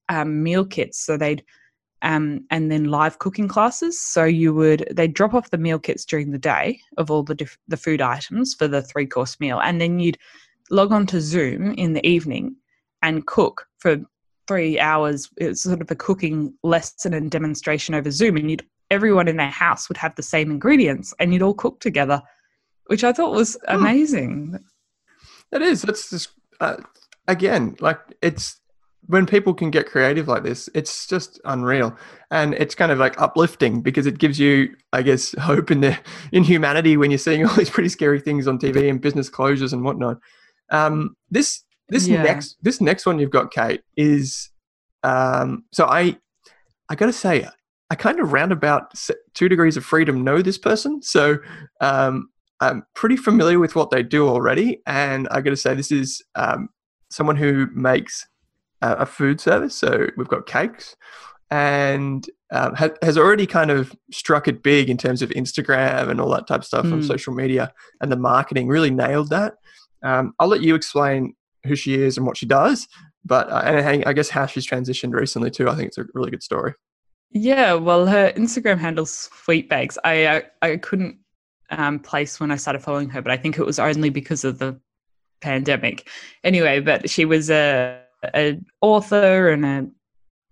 um, 0.08 0.42
meal 0.42 0.64
kits. 0.64 1.04
So 1.04 1.16
they'd 1.16 1.42
um, 2.02 2.44
and 2.50 2.70
then 2.70 2.84
live 2.84 3.18
cooking 3.18 3.48
classes. 3.48 4.00
So 4.00 4.24
you 4.24 4.52
would 4.54 4.86
they 4.92 5.08
drop 5.08 5.32
off 5.32 5.50
the 5.50 5.58
meal 5.58 5.78
kits 5.78 6.04
during 6.04 6.30
the 6.30 6.38
day 6.38 6.78
of 6.98 7.10
all 7.10 7.22
the 7.22 7.34
diff- 7.34 7.58
the 7.66 7.78
food 7.78 8.02
items 8.02 8.54
for 8.54 8.68
the 8.68 8.82
three 8.82 9.06
course 9.06 9.40
meal, 9.40 9.58
and 9.58 9.80
then 9.80 9.98
you'd 9.98 10.18
log 10.70 10.92
on 10.92 11.06
to 11.06 11.20
Zoom 11.20 11.72
in 11.72 11.94
the 11.94 12.06
evening 12.06 12.56
and 13.02 13.26
cook 13.26 13.66
for 13.78 13.96
three 14.46 14.78
hours. 14.78 15.28
It's 15.36 15.62
sort 15.62 15.80
of 15.80 15.90
a 15.90 15.96
cooking 15.96 16.54
lesson 16.62 17.14
and 17.14 17.30
demonstration 17.30 17.94
over 17.94 18.10
Zoom, 18.10 18.36
and 18.36 18.50
you'd 18.50 18.66
everyone 18.90 19.28
in 19.28 19.36
their 19.36 19.50
house 19.50 19.88
would 19.88 19.96
have 19.96 20.14
the 20.14 20.22
same 20.22 20.50
ingredients, 20.50 21.14
and 21.18 21.32
you'd 21.32 21.42
all 21.42 21.54
cook 21.54 21.80
together, 21.80 22.22
which 22.86 23.04
I 23.04 23.12
thought 23.12 23.32
was 23.32 23.56
hmm. 23.66 23.76
amazing. 23.76 24.58
It 25.52 25.62
is. 25.62 25.84
It's 25.84 26.10
just 26.10 26.30
uh, 26.60 26.76
again 27.28 27.76
like 27.80 27.98
it's 28.22 28.60
when 29.06 29.26
people 29.26 29.52
can 29.52 29.70
get 29.70 29.86
creative 29.86 30.28
like 30.28 30.42
this, 30.42 30.68
it's 30.74 31.06
just 31.06 31.40
unreal, 31.44 31.96
and 32.30 32.54
it's 32.54 32.74
kind 32.74 32.90
of 32.90 32.98
like 32.98 33.20
uplifting 33.20 33.82
because 33.82 34.06
it 34.06 34.18
gives 34.18 34.38
you, 34.38 34.74
I 34.92 35.02
guess, 35.02 35.34
hope 35.38 35.70
in 35.70 35.80
the 35.80 35.98
in 36.32 36.44
humanity 36.44 36.96
when 36.96 37.10
you're 37.10 37.18
seeing 37.18 37.46
all 37.46 37.54
these 37.54 37.70
pretty 37.70 37.90
scary 37.90 38.20
things 38.20 38.46
on 38.46 38.58
TV 38.58 38.88
and 38.88 39.00
business 39.00 39.28
closures 39.28 39.72
and 39.72 39.84
whatnot. 39.84 40.18
Um, 40.70 41.16
this 41.30 41.62
this 41.88 42.08
yeah. 42.08 42.22
next 42.22 42.56
this 42.62 42.80
next 42.80 43.06
one 43.06 43.18
you've 43.18 43.30
got, 43.30 43.52
Kate, 43.52 43.82
is 43.96 44.50
um, 45.02 45.64
so 45.72 45.86
I 45.86 46.18
I 46.88 46.94
got 46.94 47.06
to 47.06 47.12
say 47.12 47.46
I 47.90 47.94
kind 47.94 48.20
of 48.20 48.32
roundabout 48.32 48.92
two 49.34 49.48
degrees 49.48 49.76
of 49.76 49.84
freedom 49.84 50.24
know 50.24 50.42
this 50.42 50.58
person, 50.58 51.02
so 51.02 51.38
um, 51.80 52.28
I'm 52.60 52.84
pretty 52.94 53.16
familiar 53.16 53.58
with 53.58 53.74
what 53.74 53.90
they 53.90 54.02
do 54.02 54.28
already, 54.28 54.80
and 54.86 55.28
I 55.30 55.40
got 55.40 55.50
to 55.50 55.56
say 55.56 55.74
this 55.74 55.92
is 55.92 56.22
um, 56.34 56.68
someone 57.10 57.36
who 57.36 57.68
makes 57.74 58.26
uh, 58.82 58.96
a 58.98 59.06
food 59.06 59.40
service. 59.40 59.74
So 59.76 60.08
we've 60.16 60.28
got 60.28 60.46
cakes, 60.46 60.96
and 61.50 62.28
um, 62.50 62.74
ha- 62.74 62.96
has 63.02 63.18
already 63.18 63.46
kind 63.46 63.70
of 63.70 63.94
struck 64.10 64.48
it 64.48 64.62
big 64.62 64.88
in 64.88 64.96
terms 64.96 65.20
of 65.20 65.30
Instagram 65.30 66.08
and 66.08 66.20
all 66.20 66.30
that 66.30 66.46
type 66.46 66.60
of 66.60 66.66
stuff 66.66 66.86
mm. 66.86 66.92
on 66.92 67.00
hmm. 67.00 67.06
social 67.06 67.34
media, 67.34 67.72
and 68.00 68.10
the 68.10 68.16
marketing 68.16 68.68
really 68.68 68.90
nailed 68.90 69.30
that. 69.30 69.54
Um, 70.02 70.34
I'll 70.38 70.48
let 70.48 70.62
you 70.62 70.74
explain 70.74 71.34
who 71.64 71.76
she 71.76 72.00
is 72.00 72.16
and 72.16 72.26
what 72.26 72.36
she 72.36 72.46
does. 72.46 72.86
But 73.24 73.50
uh, 73.50 73.62
and 73.64 74.04
I 74.04 74.12
guess 74.12 74.28
how 74.28 74.46
she's 74.46 74.66
transitioned 74.66 75.12
recently 75.12 75.50
too. 75.50 75.68
I 75.68 75.74
think 75.74 75.88
it's 75.88 75.98
a 75.98 76.06
really 76.14 76.30
good 76.30 76.42
story. 76.42 76.74
Yeah, 77.30 77.74
well, 77.74 78.06
her 78.06 78.32
Instagram 78.32 78.78
handles 78.78 79.30
Sweet 79.44 79.68
Bakes. 79.68 79.98
I 80.04 80.28
I, 80.28 80.42
I 80.62 80.76
couldn't 80.76 81.18
um, 81.70 81.98
place 81.98 82.38
when 82.38 82.50
I 82.50 82.56
started 82.56 82.80
following 82.82 83.08
her, 83.10 83.22
but 83.22 83.32
I 83.32 83.36
think 83.36 83.58
it 83.58 83.66
was 83.66 83.78
only 83.78 84.10
because 84.10 84.44
of 84.44 84.58
the 84.58 84.78
pandemic. 85.40 86.08
Anyway, 86.42 86.80
but 86.80 87.10
she 87.10 87.24
was 87.24 87.50
a 87.50 88.00
an 88.32 88.64
author 88.80 89.50
and 89.50 89.64
a 89.64 89.86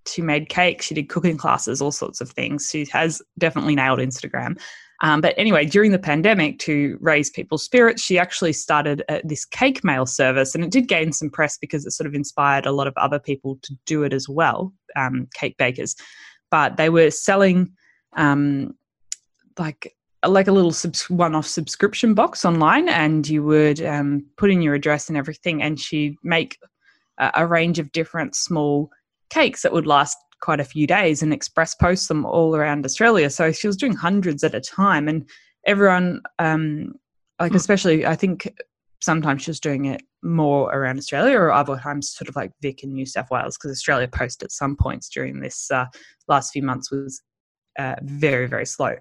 she 0.06 0.22
made 0.22 0.48
cake, 0.48 0.82
she 0.82 0.94
did 0.94 1.08
cooking 1.08 1.36
classes, 1.36 1.80
all 1.80 1.92
sorts 1.92 2.20
of 2.20 2.30
things. 2.30 2.68
She 2.70 2.86
has 2.86 3.22
definitely 3.38 3.76
nailed 3.76 4.00
Instagram. 4.00 4.60
Um, 5.02 5.20
but 5.20 5.34
anyway, 5.36 5.66
during 5.66 5.90
the 5.90 5.98
pandemic, 5.98 6.60
to 6.60 6.96
raise 7.00 7.28
people's 7.28 7.64
spirits, 7.64 8.00
she 8.00 8.18
actually 8.18 8.52
started 8.52 9.02
uh, 9.08 9.18
this 9.24 9.44
cake 9.44 9.82
mail 9.82 10.06
service, 10.06 10.54
and 10.54 10.64
it 10.64 10.70
did 10.70 10.86
gain 10.86 11.12
some 11.12 11.28
press 11.28 11.58
because 11.58 11.84
it 11.84 11.90
sort 11.90 12.06
of 12.06 12.14
inspired 12.14 12.66
a 12.66 12.72
lot 12.72 12.86
of 12.86 12.94
other 12.96 13.18
people 13.18 13.58
to 13.62 13.74
do 13.84 14.04
it 14.04 14.12
as 14.12 14.28
well, 14.28 14.72
um, 14.94 15.28
cake 15.34 15.56
bakers. 15.58 15.96
But 16.50 16.76
they 16.76 16.88
were 16.88 17.10
selling 17.10 17.72
um, 18.16 18.74
like 19.58 19.94
like 20.24 20.46
a 20.46 20.52
little 20.52 20.70
subs- 20.70 21.10
one-off 21.10 21.48
subscription 21.48 22.14
box 22.14 22.44
online, 22.44 22.88
and 22.88 23.28
you 23.28 23.42
would 23.42 23.82
um, 23.84 24.24
put 24.36 24.52
in 24.52 24.62
your 24.62 24.74
address 24.74 25.08
and 25.08 25.18
everything, 25.18 25.62
and 25.62 25.80
she'd 25.80 26.16
make 26.22 26.58
a, 27.18 27.32
a 27.34 27.46
range 27.46 27.80
of 27.80 27.90
different 27.90 28.36
small 28.36 28.88
cakes 29.30 29.62
that 29.62 29.72
would 29.72 29.86
last 29.86 30.16
quite 30.42 30.60
a 30.60 30.64
few 30.64 30.86
days 30.86 31.22
and 31.22 31.32
express 31.32 31.74
post 31.74 32.08
them 32.08 32.26
all 32.26 32.54
around 32.54 32.84
Australia. 32.84 33.30
So 33.30 33.52
she 33.52 33.66
was 33.66 33.76
doing 33.76 33.94
hundreds 33.94 34.44
at 34.44 34.54
a 34.54 34.60
time, 34.60 35.08
and 35.08 35.26
everyone, 35.66 36.20
um, 36.38 36.92
like 37.40 37.52
hmm. 37.52 37.56
especially, 37.56 38.04
I 38.04 38.16
think 38.16 38.52
sometimes 39.00 39.42
she 39.42 39.50
was 39.50 39.60
doing 39.60 39.86
it 39.86 40.02
more 40.22 40.70
around 40.72 40.98
Australia, 40.98 41.38
or 41.38 41.52
other 41.52 41.78
times 41.78 42.12
sort 42.12 42.28
of 42.28 42.36
like 42.36 42.52
Vic 42.60 42.82
in 42.82 42.92
New 42.92 43.06
South 43.06 43.30
Wales, 43.30 43.56
because 43.56 43.70
Australia 43.70 44.08
Post 44.08 44.42
at 44.42 44.52
some 44.52 44.76
points 44.76 45.08
during 45.08 45.40
this 45.40 45.70
uh, 45.70 45.86
last 46.28 46.52
few 46.52 46.62
months 46.62 46.90
was 46.90 47.22
uh, 47.78 47.94
very 48.02 48.46
very 48.46 48.66
slow. 48.66 48.96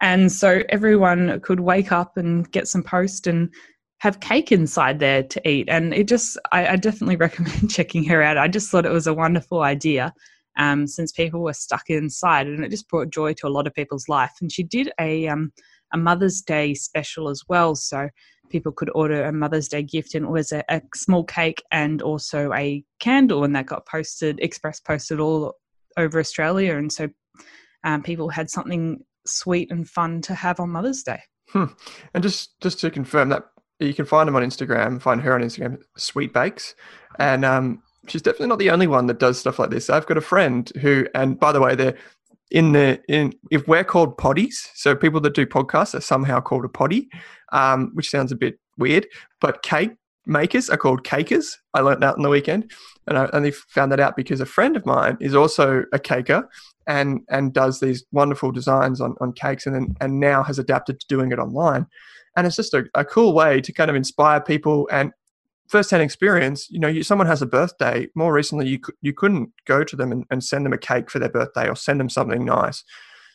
And 0.00 0.30
so 0.30 0.62
everyone 0.68 1.40
could 1.40 1.60
wake 1.60 1.92
up 1.92 2.16
and 2.16 2.50
get 2.50 2.68
some 2.68 2.82
post 2.82 3.26
and 3.26 3.52
have 3.98 4.20
cake 4.20 4.52
inside 4.52 4.98
there 4.98 5.22
to 5.22 5.48
eat. 5.48 5.66
And 5.68 5.94
it 5.94 6.08
just, 6.08 6.36
I, 6.52 6.66
I 6.68 6.76
definitely 6.76 7.16
recommend 7.26 7.70
checking 7.70 8.04
her 8.04 8.20
out. 8.20 8.36
I 8.36 8.48
just 8.48 8.70
thought 8.70 8.84
it 8.84 8.92
was 8.92 9.06
a 9.06 9.14
wonderful 9.14 9.62
idea 9.62 10.12
um, 10.56 10.86
since 10.86 11.12
people 11.12 11.42
were 11.42 11.52
stuck 11.52 11.88
inside, 11.88 12.46
and 12.46 12.64
it 12.64 12.70
just 12.70 12.88
brought 12.88 13.10
joy 13.10 13.32
to 13.34 13.46
a 13.46 13.50
lot 13.50 13.66
of 13.66 13.74
people's 13.74 14.08
life. 14.08 14.32
And 14.40 14.50
she 14.50 14.62
did 14.62 14.90
a 15.00 15.28
um, 15.28 15.52
a 15.92 15.98
Mother's 15.98 16.40
Day 16.40 16.74
special 16.74 17.28
as 17.28 17.42
well, 17.48 17.74
so 17.74 18.08
people 18.50 18.72
could 18.72 18.90
order 18.94 19.24
a 19.24 19.32
Mother's 19.32 19.68
Day 19.68 19.82
gift, 19.82 20.14
and 20.14 20.26
it 20.26 20.30
was 20.30 20.52
a, 20.52 20.64
a 20.68 20.82
small 20.94 21.24
cake 21.24 21.62
and 21.70 22.02
also 22.02 22.52
a 22.52 22.84
candle, 23.00 23.44
and 23.44 23.54
that 23.56 23.66
got 23.66 23.86
posted, 23.86 24.38
express 24.40 24.80
posted 24.80 25.20
all 25.20 25.54
over 25.96 26.18
Australia, 26.18 26.76
and 26.76 26.92
so 26.92 27.08
um, 27.84 28.02
people 28.02 28.28
had 28.28 28.50
something 28.50 29.00
sweet 29.26 29.70
and 29.70 29.88
fun 29.88 30.20
to 30.22 30.34
have 30.34 30.60
on 30.60 30.70
Mother's 30.70 31.02
Day. 31.02 31.20
Hmm. 31.50 31.66
And 32.12 32.22
just 32.22 32.60
just 32.60 32.80
to 32.80 32.90
confirm 32.90 33.28
that 33.28 33.44
you 33.80 33.94
can 33.94 34.06
find 34.06 34.28
them 34.28 34.36
on 34.36 34.42
Instagram, 34.42 35.00
find 35.00 35.20
her 35.20 35.34
on 35.34 35.42
Instagram, 35.42 35.78
Sweet 35.96 36.32
Bakes, 36.32 36.74
and 37.18 37.44
um, 37.44 37.82
she's 38.06 38.22
definitely 38.22 38.48
not 38.48 38.58
the 38.58 38.70
only 38.70 38.86
one 38.86 39.06
that 39.06 39.18
does 39.18 39.38
stuff 39.38 39.58
like 39.58 39.70
this. 39.70 39.90
I've 39.90 40.06
got 40.06 40.18
a 40.18 40.22
friend 40.22 40.70
who, 40.80 41.06
and 41.14 41.38
by 41.38 41.52
the 41.52 41.60
way, 41.60 41.74
they're 41.74 41.96
in 42.50 42.72
the 42.72 43.00
in 43.08 43.32
if 43.50 43.66
we're 43.66 43.84
called 43.84 44.16
poddies, 44.16 44.68
so 44.74 44.94
people 44.94 45.20
that 45.20 45.34
do 45.34 45.46
podcasts 45.46 45.94
are 45.94 46.00
somehow 46.00 46.40
called 46.40 46.64
a 46.64 46.68
potty, 46.68 47.08
um, 47.52 47.90
which 47.94 48.10
sounds 48.10 48.32
a 48.32 48.36
bit 48.36 48.58
weird. 48.78 49.06
But 49.40 49.62
cake 49.62 49.92
makers 50.26 50.70
are 50.70 50.76
called 50.76 51.04
cakers. 51.04 51.58
I 51.74 51.80
learned 51.80 52.02
that 52.02 52.14
on 52.14 52.22
the 52.22 52.28
weekend, 52.28 52.70
and 53.06 53.18
I 53.18 53.28
only 53.32 53.50
found 53.50 53.92
that 53.92 54.00
out 54.00 54.16
because 54.16 54.40
a 54.40 54.46
friend 54.46 54.76
of 54.76 54.86
mine 54.86 55.16
is 55.20 55.34
also 55.34 55.84
a 55.92 55.98
caker 55.98 56.46
and 56.86 57.20
and 57.28 57.52
does 57.52 57.80
these 57.80 58.04
wonderful 58.12 58.52
designs 58.52 59.00
on, 59.00 59.14
on 59.20 59.32
cakes, 59.32 59.66
and 59.66 59.96
and 60.00 60.20
now 60.20 60.42
has 60.42 60.58
adapted 60.58 61.00
to 61.00 61.06
doing 61.08 61.32
it 61.32 61.38
online. 61.38 61.86
And 62.36 62.46
it's 62.46 62.56
just 62.56 62.74
a, 62.74 62.84
a 62.94 63.04
cool 63.04 63.32
way 63.32 63.60
to 63.60 63.72
kind 63.72 63.90
of 63.90 63.96
inspire 63.96 64.40
people 64.40 64.88
and 64.90 65.12
first-hand 65.68 66.02
experience, 66.02 66.70
you 66.70 66.78
know, 66.78 66.88
you, 66.88 67.02
someone 67.02 67.26
has 67.26 67.42
a 67.42 67.46
birthday. 67.46 68.08
More 68.14 68.32
recently, 68.32 68.68
you 68.68 68.80
you 69.00 69.12
couldn't 69.12 69.50
go 69.66 69.84
to 69.84 69.96
them 69.96 70.12
and, 70.12 70.24
and 70.30 70.44
send 70.44 70.64
them 70.66 70.72
a 70.72 70.78
cake 70.78 71.10
for 71.10 71.18
their 71.18 71.28
birthday 71.28 71.68
or 71.68 71.76
send 71.76 72.00
them 72.00 72.08
something 72.08 72.44
nice. 72.44 72.84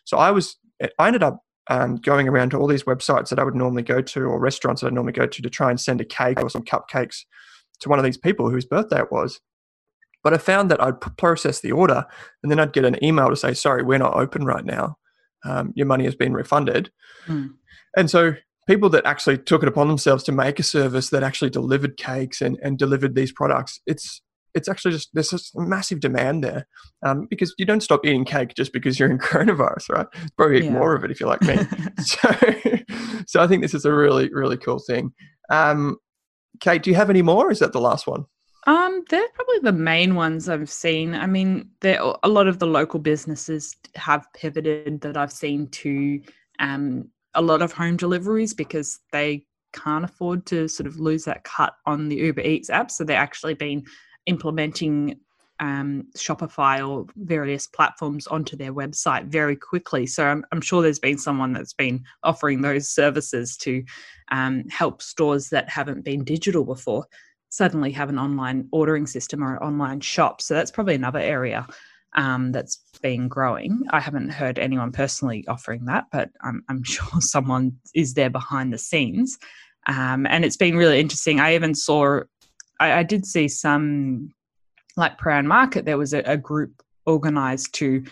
So 0.06 0.18
I 0.18 0.32
was 0.32 0.58
I 0.98 1.08
ended 1.08 1.24
up 1.24 1.44
um, 1.70 1.98
going 1.98 2.28
around 2.28 2.50
to 2.52 2.58
all 2.58 2.68
these 2.68 2.84
websites 2.84 3.30
that 3.30 3.40
I 3.40 3.44
would 3.44 3.56
normally 3.56 3.84
go 3.84 4.02
to 4.02 4.22
or 4.22 4.40
restaurants 4.40 4.82
that 4.82 4.88
I 4.88 4.92
normally 4.92 5.14
go 5.14 5.28
to 5.28 5.42
to 5.42 5.50
try 5.50 5.70
and 5.70 5.80
send 5.80 6.02
a 6.02 6.06
cake 6.06 6.42
or 6.42 6.50
some 6.50 6.64
cupcakes 6.64 7.26
to 7.82 7.90
one 7.90 8.00
of 8.00 8.06
these 8.06 8.18
people 8.18 8.50
whose 8.50 8.66
birthday 8.66 9.00
it 9.00 9.12
was. 9.12 9.40
But 10.24 10.34
I 10.34 10.38
found 10.38 10.70
that 10.72 10.82
I'd 10.82 11.00
process 11.18 11.62
the 11.62 11.72
order 11.72 12.06
and 12.44 12.52
then 12.52 12.60
I'd 12.60 12.74
get 12.74 12.86
an 12.86 13.02
email 13.04 13.30
to 13.30 13.36
say, 13.36 13.54
sorry, 13.54 13.84
we're 13.84 14.00
not 14.00 14.16
open 14.16 14.46
right 14.46 14.66
now. 14.66 14.98
Um, 15.46 15.72
your 15.76 15.86
money 15.86 16.04
has 16.04 16.16
been 16.16 16.34
refunded. 16.34 16.92
Mm. 17.28 17.52
And 17.96 18.10
so 18.10 18.34
people 18.70 18.88
that 18.88 19.04
actually 19.04 19.36
took 19.36 19.64
it 19.64 19.68
upon 19.68 19.88
themselves 19.88 20.24
to 20.24 20.32
make 20.32 20.60
a 20.60 20.64
service 20.64 21.10
that 21.10 21.24
actually 21.24 21.50
delivered 21.50 21.98
cakes 21.98 22.40
and, 22.40 22.56
and 22.62 22.78
delivered 22.78 23.16
these 23.16 23.32
products, 23.32 23.82
it's 23.88 24.22
it's 24.54 24.68
actually 24.68 24.92
just 24.92 25.10
there's 25.14 25.32
just 25.32 25.56
a 25.56 25.62
massive 25.62 26.00
demand 26.00 26.44
there 26.44 26.68
um, 27.04 27.28
because 27.30 27.54
you 27.58 27.66
don't 27.66 27.82
stop 27.82 28.06
eating 28.06 28.26
cake 28.26 28.54
just 28.56 28.72
because 28.72 29.00
you're 29.00 29.10
in 29.10 29.18
coronavirus, 29.30 29.90
right? 29.90 30.08
Probably 30.38 30.60
eat 30.60 30.66
yeah. 30.66 30.72
more 30.72 30.96
of 30.96 31.04
it 31.04 31.10
if 31.10 31.20
you're 31.20 31.30
like 31.30 31.42
me. 31.42 31.58
so, 32.04 32.30
so 33.26 33.42
I 33.42 33.48
think 33.48 33.64
this 33.64 33.74
is 33.74 33.86
a 33.86 33.94
really 33.94 34.30
really 34.32 34.58
cool 34.58 34.80
thing. 34.80 35.14
Um, 35.50 35.98
Kate, 36.60 36.84
do 36.84 36.92
you 36.92 36.96
have 36.96 37.10
any 37.10 37.24
more? 37.24 37.52
is 37.52 37.60
that 37.60 37.74
the 37.74 37.82
last 37.82 38.06
one? 38.06 38.26
Um, 38.68 39.04
they're 39.10 39.30
probably 39.34 39.60
the 39.64 39.72
main 39.72 40.14
ones 40.14 40.48
I've 40.48 40.70
seen. 40.70 41.16
I 41.16 41.26
mean, 41.26 41.72
there 41.80 42.00
a 42.22 42.30
lot 42.30 42.48
of 42.48 42.60
the 42.60 42.68
local 42.68 43.00
businesses 43.00 43.76
have 43.96 44.28
pivoted 44.36 45.02
that 45.02 45.18
I've 45.18 45.32
seen 45.32 45.70
to 45.70 46.22
um, 46.60 47.10
a 47.36 47.42
lot 47.42 47.62
of 47.62 47.72
home 47.72 47.98
deliveries 47.98 48.54
because 48.54 49.00
they 49.12 49.46
can't 49.74 50.06
afford 50.06 50.46
to 50.48 50.68
sort 50.68 50.88
of 50.88 51.00
lose 51.00 51.26
that 51.26 51.44
cut 51.44 51.74
on 51.86 52.10
the 52.10 52.16
Uber 52.16 52.42
Eats 52.42 52.70
app. 52.70 52.90
So 52.92 53.04
they're 53.04 53.18
actually 53.18 53.54
been 53.54 53.84
implementing 54.26 55.20
um, 55.60 56.08
Shopify 56.16 56.88
or 56.88 57.06
various 57.18 57.68
platforms 57.68 58.28
onto 58.28 58.56
their 58.56 58.74
website 58.74 59.26
very 59.26 59.56
quickly. 59.56 60.06
So 60.06 60.26
I'm, 60.26 60.46
I'm 60.52 60.62
sure 60.62 60.82
there's 60.82 61.00
been 61.00 61.18
someone 61.18 61.54
that's 61.54 61.74
been 61.74 62.04
offering 62.24 62.62
those 62.62 62.90
services 62.90 63.58
to 63.58 63.84
um, 64.32 64.64
help 64.70 65.02
stores 65.02 65.50
that 65.50 65.70
haven't 65.70 66.06
been 66.06 66.24
digital 66.24 66.64
before 66.64 67.06
suddenly 67.50 67.92
have 67.92 68.10
an 68.10 68.20
online 68.20 68.68
ordering 68.72 69.08
system 69.08 69.44
or 69.44 69.56
an 69.56 69.64
online 69.64 70.00
shop. 70.00 70.42
So 70.42 70.54
that's 70.54 70.72
probably 70.72 70.96
another 70.96 71.20
area 71.20 71.68
um, 72.16 72.52
that's 72.52 72.82
been 73.02 73.28
growing. 73.28 73.84
I 73.92 74.00
haven't 74.00 74.30
heard 74.30 74.60
anyone 74.60 74.92
personally 74.92 75.46
offering 75.48 75.86
that, 75.86 76.06
but 76.12 76.30
I'm, 76.42 76.64
I'm 76.70 76.84
sure 76.84 77.22
someone 77.22 77.78
is 77.94 78.14
there 78.14 78.30
behind 78.30 78.74
the 78.74 78.78
scenes. 78.78 79.38
Um, 79.88 80.26
and 80.28 80.44
it's 80.46 80.58
been 80.58 80.76
really 80.76 81.00
interesting. 81.00 81.40
I 81.40 81.56
even 81.56 81.74
saw, 81.74 82.22
I, 82.80 82.94
I 82.94 83.04
did 83.04 83.26
see 83.26 83.48
some, 83.48 84.34
like 84.98 85.18
Prahran 85.18 85.46
Market, 85.46 85.86
there 85.86 85.98
was 85.98 86.14
a, 86.14 86.20
a 86.20 86.38
group 86.38 86.84
organized 87.06 87.74
to, 87.76 88.04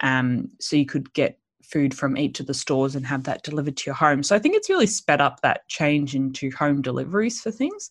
um, 0.00 0.50
so 0.60 0.76
you 0.76 0.86
could 0.86 1.12
get 1.14 1.38
food 1.62 1.94
from 1.94 2.16
each 2.16 2.40
of 2.40 2.46
the 2.46 2.54
stores 2.54 2.96
and 2.96 3.06
have 3.06 3.24
that 3.24 3.42
delivered 3.44 3.76
to 3.78 3.84
your 3.86 3.94
home. 3.94 4.22
So 4.22 4.34
I 4.34 4.38
think 4.38 4.56
it's 4.56 4.68
really 4.68 4.86
sped 4.86 5.20
up 5.20 5.40
that 5.40 5.66
change 5.68 6.14
into 6.14 6.50
home 6.50 6.82
deliveries 6.82 7.40
for 7.40 7.50
things 7.50 7.90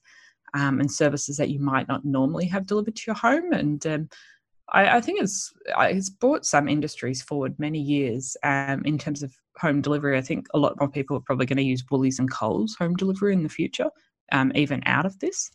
um, 0.54 0.80
and 0.80 0.92
services 0.92 1.38
that 1.38 1.50
you 1.50 1.60
might 1.60 1.88
not 1.88 2.06
normally 2.06 2.46
have 2.48 2.68
delivered 2.68 2.96
to 2.96 3.04
your 3.08 3.16
home. 3.16 3.54
And 3.54 3.86
um, 3.88 4.10
I, 4.72 4.98
I, 4.98 5.02
think 5.02 5.22
it's 5.22 5.54
it's 5.78 6.10
brought 6.10 6.46
some 6.46 6.68
industries 6.68 7.22
forward 7.22 7.60
many 7.60 7.80
years 7.80 8.38
um, 8.44 8.84
in 8.86 8.98
terms 8.98 9.22
of 9.24 9.34
home 9.58 9.82
delivery. 9.82 10.18
I 10.18 10.22
think 10.22 10.48
a 10.54 10.58
lot 10.58 10.80
more 10.80 10.90
people 10.90 11.18
are 11.18 11.22
probably 11.22 11.46
going 11.46 11.58
to 11.58 11.64
use 11.64 11.84
Woolies 11.90 12.20
and 12.20 12.32
Coles 12.32 12.76
home 12.76 12.96
delivery 12.96 13.34
in 13.34 13.44
the 13.44 13.50
future, 13.50 13.90
um, 14.32 14.52
even 14.56 14.82
out 14.86 15.06
of 15.06 15.20
this. 15.20 15.52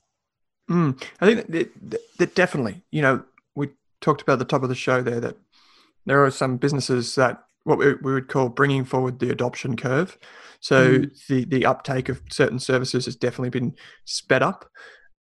Mm, 0.70 1.02
I 1.20 1.26
think 1.26 1.46
that, 1.48 2.00
that 2.18 2.34
definitely, 2.34 2.82
you 2.90 3.02
know, 3.02 3.22
we 3.54 3.70
talked 4.00 4.22
about 4.22 4.34
at 4.34 4.38
the 4.40 4.44
top 4.44 4.62
of 4.62 4.68
the 4.68 4.74
show 4.74 5.00
there 5.00 5.20
that 5.20 5.36
there 6.04 6.24
are 6.24 6.30
some 6.30 6.56
businesses 6.56 7.14
that 7.14 7.42
what 7.64 7.78
we, 7.78 7.94
we 7.94 8.12
would 8.12 8.28
call 8.28 8.48
bringing 8.48 8.84
forward 8.84 9.18
the 9.18 9.30
adoption 9.30 9.76
curve. 9.76 10.18
So 10.60 10.98
mm. 10.98 11.26
the 11.28 11.44
the 11.44 11.66
uptake 11.66 12.08
of 12.08 12.22
certain 12.30 12.58
services 12.58 13.06
has 13.06 13.16
definitely 13.16 13.50
been 13.50 13.74
sped 14.04 14.42
up. 14.42 14.70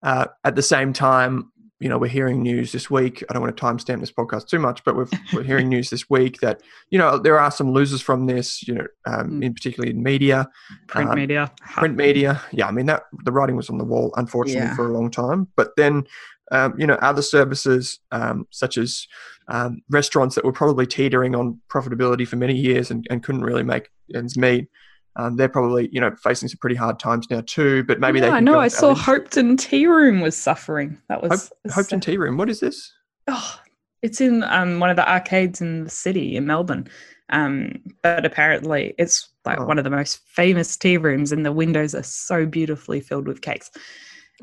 Uh, 0.04 0.26
at 0.44 0.56
the 0.56 0.64
same 0.64 0.94
time, 0.94 1.51
you 1.82 1.90
know, 1.90 1.98
we're 1.98 2.08
hearing 2.08 2.44
news 2.44 2.72
this 2.72 2.92
week. 2.92 3.24
I 3.28 3.34
don't 3.34 3.42
want 3.42 3.58
to 3.58 3.62
timestamp 3.62 4.02
this 4.02 4.12
podcast 4.12 4.48
too 4.48 4.60
much, 4.60 4.84
but 4.84 4.96
we're, 4.96 5.08
we're 5.34 5.44
hearing 5.44 5.68
news 5.76 5.90
this 5.90 6.08
week 6.12 6.40
that 6.42 6.62
you 6.92 7.00
know 7.00 7.18
there 7.18 7.40
are 7.40 7.50
some 7.50 7.74
losers 7.74 8.02
from 8.02 8.28
this. 8.28 8.66
You 8.68 8.76
know, 8.76 8.88
um, 9.08 9.32
mm. 9.32 9.46
in 9.46 9.54
particularly 9.54 9.92
in 9.92 10.04
media, 10.04 10.48
print 10.88 11.10
um, 11.10 11.16
media, 11.16 11.52
print 11.60 11.98
media. 11.98 12.40
Yeah, 12.52 12.68
I 12.68 12.72
mean 12.72 12.86
that 12.86 13.04
the 13.26 13.32
writing 13.32 13.56
was 13.56 13.70
on 13.70 13.80
the 13.80 13.84
wall, 13.84 14.14
unfortunately, 14.16 14.62
yeah. 14.62 14.76
for 14.76 14.88
a 14.88 14.94
long 14.94 15.10
time. 15.10 15.48
But 15.56 15.76
then, 15.76 16.04
um, 16.52 16.76
you 16.78 16.86
know, 16.86 16.96
other 17.02 17.24
services 17.24 18.00
um, 18.12 18.46
such 18.52 18.78
as 18.78 19.08
um, 19.48 19.82
restaurants 19.90 20.36
that 20.36 20.46
were 20.46 20.54
probably 20.54 20.86
teetering 20.86 21.36
on 21.36 21.60
profitability 21.68 22.28
for 22.28 22.36
many 22.36 22.56
years 22.56 22.92
and, 22.92 23.08
and 23.10 23.24
couldn't 23.24 23.42
really 23.42 23.64
make 23.64 23.90
ends 24.14 24.38
meet 24.38 24.68
um, 25.16 25.36
they're 25.36 25.50
probably 25.50 25.90
you 25.92 26.00
know 26.00 26.12
facing 26.24 26.48
some 26.50 26.58
pretty 26.60 26.76
hard 26.76 27.00
times 27.00 27.30
now 27.30 27.42
too. 27.46 27.84
But 27.84 28.00
maybe 28.00 28.20
yeah, 28.20 28.28
they. 28.28 28.32
I 28.32 28.40
know. 28.40 28.60
I 28.60 28.68
saw 28.68 28.94
Hopetoun 28.94 29.58
Tea 29.58 29.88
Room 29.88 30.22
was 30.22 30.38
suffering. 30.38 30.98
That 31.10 31.22
was 31.22 31.52
Hope, 31.70 31.86
Hopetoun 31.86 32.02
Tea 32.02 32.18
Room. 32.18 32.38
What 32.38 32.50
is 32.50 32.60
this? 32.60 32.92
Oh, 33.28 33.60
it's 34.02 34.22
in 34.22 34.44
um, 34.44 34.80
one 34.80 34.90
of 34.90 34.96
the 34.96 35.10
arcades 35.10 35.62
in 35.62 35.84
the 35.84 35.90
city 35.90 36.36
in 36.36 36.46
Melbourne. 36.46 36.88
Um, 37.30 37.82
but 38.04 38.26
apparently, 38.26 38.94
it's 38.98 39.30
like 39.46 39.60
oh. 39.60 39.66
one 39.66 39.78
of 39.78 39.84
the 39.84 39.90
most 39.90 40.20
famous 40.28 40.78
tea 40.78 40.98
rooms, 40.98 41.32
and 41.32 41.46
the 41.46 41.52
windows 41.52 41.94
are 41.94 42.04
so 42.04 42.46
beautifully 42.46 43.02
filled 43.02 43.28
with 43.28 43.42
cakes. 43.42 43.70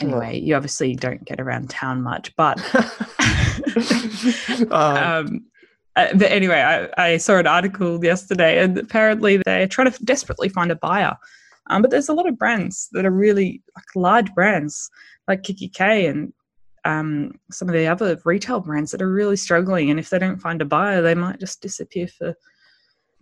Anyway, 0.00 0.40
oh. 0.40 0.44
you 0.44 0.54
obviously 0.54 0.94
don't 0.94 1.24
get 1.24 1.40
around 1.40 1.70
town 1.70 2.02
much, 2.02 2.34
but 2.36 2.58
um, 4.70 4.96
um 4.96 5.46
uh, 5.98 6.14
but 6.14 6.30
anyway, 6.30 6.60
I, 6.60 7.12
I, 7.12 7.16
saw 7.16 7.38
an 7.38 7.48
article 7.48 8.02
yesterday, 8.04 8.62
and 8.62 8.78
apparently 8.78 9.38
they're 9.38 9.66
trying 9.66 9.90
to 9.90 10.04
desperately 10.04 10.48
find 10.48 10.70
a 10.70 10.76
buyer. 10.76 11.16
Um, 11.70 11.82
but 11.82 11.90
there's 11.90 12.08
a 12.08 12.14
lot 12.14 12.28
of 12.28 12.38
brands 12.38 12.88
that 12.92 13.04
are 13.04 13.10
really 13.10 13.62
like 13.74 13.84
large 13.96 14.32
brands, 14.32 14.88
like 15.26 15.42
kikki.K 15.42 16.06
and 16.06 16.32
um, 16.84 17.32
some 17.50 17.68
of 17.68 17.74
the 17.74 17.88
other 17.88 18.16
retail 18.24 18.60
brands 18.60 18.92
that 18.92 19.02
are 19.02 19.12
really 19.12 19.36
struggling. 19.36 19.90
And 19.90 19.98
if 19.98 20.10
they 20.10 20.20
don't 20.20 20.40
find 20.40 20.62
a 20.62 20.64
buyer, 20.64 21.02
they 21.02 21.16
might 21.16 21.40
just 21.40 21.60
disappear 21.60 22.06
for 22.06 22.36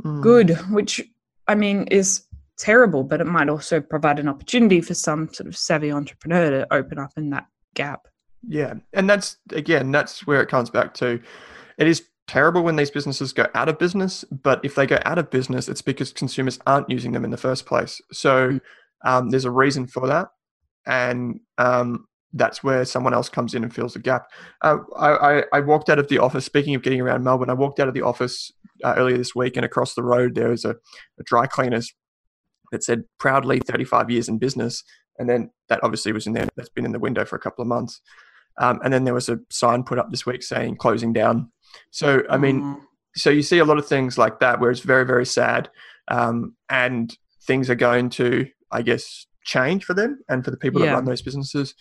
mm. 0.05 0.23
good, 0.23 0.51
which 0.71 1.01
I 1.49 1.55
mean 1.55 1.85
is 1.85 2.27
terrible. 2.59 3.05
But 3.05 3.23
it 3.23 3.27
might 3.27 3.49
also 3.49 3.81
provide 3.81 4.19
an 4.19 4.29
opportunity 4.29 4.83
for 4.83 4.93
some 4.93 5.33
sort 5.33 5.49
of 5.49 5.57
savvy 5.57 5.91
entrepreneur 5.91 6.51
to 6.51 6.75
open 6.75 6.99
up 6.99 7.13
in 7.17 7.31
that 7.31 7.47
gap. 7.73 8.07
Yeah, 8.47 8.75
and 8.93 9.09
that's 9.09 9.39
again, 9.53 9.91
that's 9.93 10.27
where 10.27 10.43
it 10.43 10.51
comes 10.51 10.69
back 10.69 10.93
to. 10.95 11.21
It 11.79 11.89
is 11.89 12.05
terrible 12.27 12.63
when 12.63 12.77
these 12.77 12.91
businesses 12.91 13.33
go 13.33 13.47
out 13.55 13.69
of 13.69 13.79
business, 13.79 14.25
but 14.25 14.65
if 14.65 14.75
they 14.75 14.87
go 14.87 14.99
out 15.05 15.19
of 15.19 15.31
business, 15.31 15.69
it's 15.69 15.83
because 15.83 16.13
consumers 16.13 16.59
aren't 16.67 16.91
using 16.91 17.13
them 17.13 17.25
in 17.25 17.31
the 17.31 17.37
first 17.37 17.67
place. 17.67 18.01
So 18.13 18.51
mm. 18.51 18.61
um, 19.05 19.31
there's 19.31 19.45
a 19.45 19.51
reason 19.51 19.87
for 19.87 20.07
that, 20.09 20.29
and 20.87 21.41
um, 21.59 22.07
that's 22.33 22.63
where 22.63 22.85
someone 22.85 23.15
else 23.15 23.29
comes 23.29 23.55
in 23.55 23.63
and 23.63 23.75
fills 23.75 23.95
the 23.95 24.01
gap. 24.01 24.27
Uh, 24.63 24.79
I, 24.97 25.45
I, 25.53 25.61
walked 25.61 25.89
out 25.89 25.99
of 25.99 26.09
the 26.09 26.19
office. 26.19 26.45
Speaking 26.45 26.75
of 26.75 26.83
getting 26.83 27.01
around 27.01 27.25
Melbourne, 27.25 27.51
I 27.51 27.55
walked 27.55 27.81
out 27.81 27.89
of 27.89 27.95
the 27.95 28.03
office 28.03 28.51
uh, 28.85 28.95
earlier 28.97 29.17
this 29.17 29.35
week, 29.35 29.57
and 29.57 29.65
across 29.65 29.95
the 29.95 30.03
road 30.03 30.35
there 30.35 30.51
was 30.51 30.65
a, 30.65 30.71
a 30.71 31.23
dry 31.25 31.47
cleaners 31.47 31.93
that 32.73 32.83
said 32.83 33.05
proudly 33.19 33.61
35 33.61 34.11
years 34.11 34.29
in 34.29 34.39
business, 34.39 34.83
and 35.19 35.29
then 35.29 35.51
that 35.69 35.81
obviously 35.83 36.13
was 36.13 36.27
in 36.27 36.33
there. 36.33 36.49
That's 36.57 36.69
been 36.69 36.85
in 36.85 36.93
the 36.93 36.99
window 36.99 37.25
for 37.25 37.37
a 37.37 37.41
couple 37.41 37.63
of 37.63 37.69
months. 37.69 38.01
Um, 38.59 38.81
and 38.83 38.93
then 38.93 39.05
there 39.05 39.15
was 39.15 39.29
a 39.29 39.39
sign 39.51 39.83
put 39.85 39.99
up 39.99 40.11
this 40.11 40.25
week 40.25 40.43
saying 40.43 40.77
closing 40.77 41.13
down 41.13 41.53
so, 41.91 42.23
I 42.31 42.37
mean, 42.37 42.63
mm. 42.63 42.81
so 43.15 43.31
you 43.31 43.43
see 43.43 43.59
a 43.59 43.65
lot 43.65 43.79
of 43.79 43.87
things 43.87 44.19
like 44.19 44.41
that 44.41 44.61
where 44.61 44.71
it's 44.71 44.81
very, 44.81 45.05
very 45.05 45.27
sad. 45.27 45.71
Um, 46.09 46.55
and 46.71 47.17
things 47.47 47.69
are 47.71 47.75
going 47.75 48.11
to, 48.11 48.49
I 48.71 48.83
guess, 48.83 49.27
change 49.45 49.85
for 49.85 49.95
them 49.95 50.21
and 50.29 50.45
for 50.45 50.51
the 50.51 50.57
people 50.57 50.81
yeah. 50.81 50.87
that 50.87 50.95
run 50.95 51.05
those 51.05 51.23
businesses. 51.23 51.75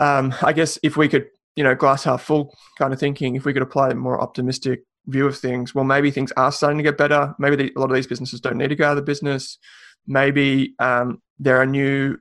Um, 0.00 0.34
I 0.42 0.52
guess 0.52 0.78
if 0.82 0.96
we 0.96 1.08
could, 1.08 1.26
you 1.56 1.64
know, 1.64 1.74
glass 1.74 2.04
half 2.04 2.22
full 2.22 2.54
kind 2.78 2.92
of 2.92 2.98
thinking, 2.98 3.36
if 3.36 3.44
we 3.44 3.52
could 3.52 3.62
apply 3.62 3.90
a 3.90 3.94
more 3.94 4.20
optimistic 4.20 4.84
view 5.06 5.26
of 5.26 5.38
things, 5.38 5.74
well, 5.74 5.84
maybe 5.84 6.10
things 6.10 6.32
are 6.36 6.50
starting 6.50 6.78
to 6.78 6.84
get 6.84 6.98
better. 6.98 7.34
Maybe 7.38 7.56
the, 7.56 7.72
a 7.76 7.80
lot 7.80 7.90
of 7.90 7.94
these 7.94 8.06
businesses 8.06 8.40
don't 8.40 8.56
need 8.56 8.68
to 8.68 8.76
go 8.76 8.86
out 8.86 8.92
of 8.92 8.96
the 8.96 9.02
business. 9.02 9.58
Maybe 10.06 10.74
um, 10.78 11.22
there 11.38 11.58
are 11.58 11.66
new 11.66 12.18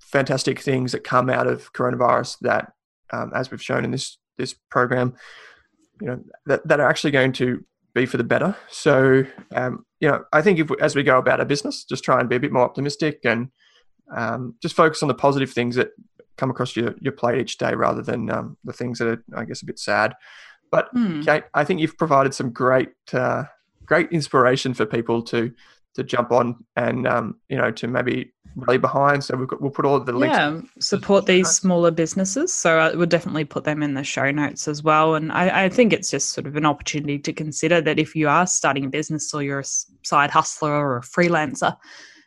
fantastic 0.00 0.60
things 0.60 0.92
that 0.92 1.04
come 1.04 1.30
out 1.30 1.46
of 1.46 1.72
coronavirus 1.72 2.38
that, 2.40 2.72
um, 3.12 3.32
as 3.34 3.50
we've 3.50 3.62
shown 3.62 3.84
in 3.84 3.90
this 3.90 4.18
this 4.36 4.54
program, 4.70 5.14
you 6.00 6.06
know 6.08 6.22
that, 6.46 6.66
that 6.66 6.80
are 6.80 6.88
actually 6.88 7.10
going 7.10 7.32
to 7.32 7.64
be 7.94 8.06
for 8.06 8.16
the 8.16 8.24
better. 8.24 8.56
So 8.68 9.24
um, 9.54 9.84
you 10.00 10.08
know, 10.08 10.24
I 10.32 10.42
think 10.42 10.58
if 10.58 10.70
as 10.80 10.94
we 10.94 11.02
go 11.02 11.18
about 11.18 11.40
our 11.40 11.46
business, 11.46 11.84
just 11.84 12.04
try 12.04 12.20
and 12.20 12.28
be 12.28 12.36
a 12.36 12.40
bit 12.40 12.52
more 12.52 12.62
optimistic 12.62 13.20
and 13.24 13.50
um, 14.14 14.54
just 14.62 14.74
focus 14.74 15.02
on 15.02 15.08
the 15.08 15.14
positive 15.14 15.50
things 15.50 15.76
that 15.76 15.90
come 16.36 16.50
across 16.50 16.76
your, 16.76 16.94
your 17.00 17.12
plate 17.12 17.40
each 17.40 17.58
day 17.58 17.74
rather 17.74 18.00
than 18.02 18.30
um, 18.30 18.56
the 18.64 18.72
things 18.72 18.98
that 18.98 19.08
are, 19.08 19.24
I 19.36 19.44
guess, 19.44 19.62
a 19.62 19.66
bit 19.66 19.78
sad. 19.78 20.14
But 20.70 20.94
mm. 20.94 21.24
Kate, 21.24 21.44
I 21.54 21.64
think 21.64 21.80
you've 21.80 21.98
provided 21.98 22.34
some 22.34 22.50
great 22.50 22.90
uh, 23.12 23.44
great 23.84 24.10
inspiration 24.12 24.74
for 24.74 24.86
people 24.86 25.22
to 25.22 25.52
to 25.94 26.04
jump 26.04 26.30
on 26.32 26.64
and 26.76 27.06
um, 27.06 27.36
you 27.48 27.56
know 27.56 27.70
to 27.72 27.88
maybe 27.88 28.32
rally 28.56 28.78
behind. 28.78 29.22
So 29.22 29.36
we've 29.36 29.48
got, 29.48 29.60
we'll 29.60 29.70
put 29.70 29.84
all 29.84 30.00
the 30.00 30.12
links. 30.12 30.36
Yeah, 30.36 30.60
support 30.80 31.26
these 31.26 31.48
smaller 31.48 31.90
businesses. 31.90 32.52
So 32.52 32.78
I 32.78 32.94
would 32.94 33.08
definitely 33.08 33.44
put 33.44 33.64
them 33.64 33.82
in 33.82 33.94
the 33.94 34.04
show 34.04 34.30
notes 34.30 34.68
as 34.68 34.82
well. 34.82 35.14
And 35.14 35.32
I, 35.32 35.64
I, 35.64 35.68
think 35.68 35.92
it's 35.92 36.10
just 36.10 36.30
sort 36.30 36.46
of 36.46 36.56
an 36.56 36.66
opportunity 36.66 37.18
to 37.20 37.32
consider 37.32 37.80
that 37.80 37.98
if 37.98 38.16
you 38.16 38.28
are 38.28 38.46
starting 38.46 38.86
a 38.86 38.88
business 38.88 39.32
or 39.32 39.42
you're 39.42 39.60
a 39.60 39.64
side 40.04 40.30
hustler 40.30 40.72
or 40.72 40.96
a 40.96 41.02
freelancer, 41.02 41.76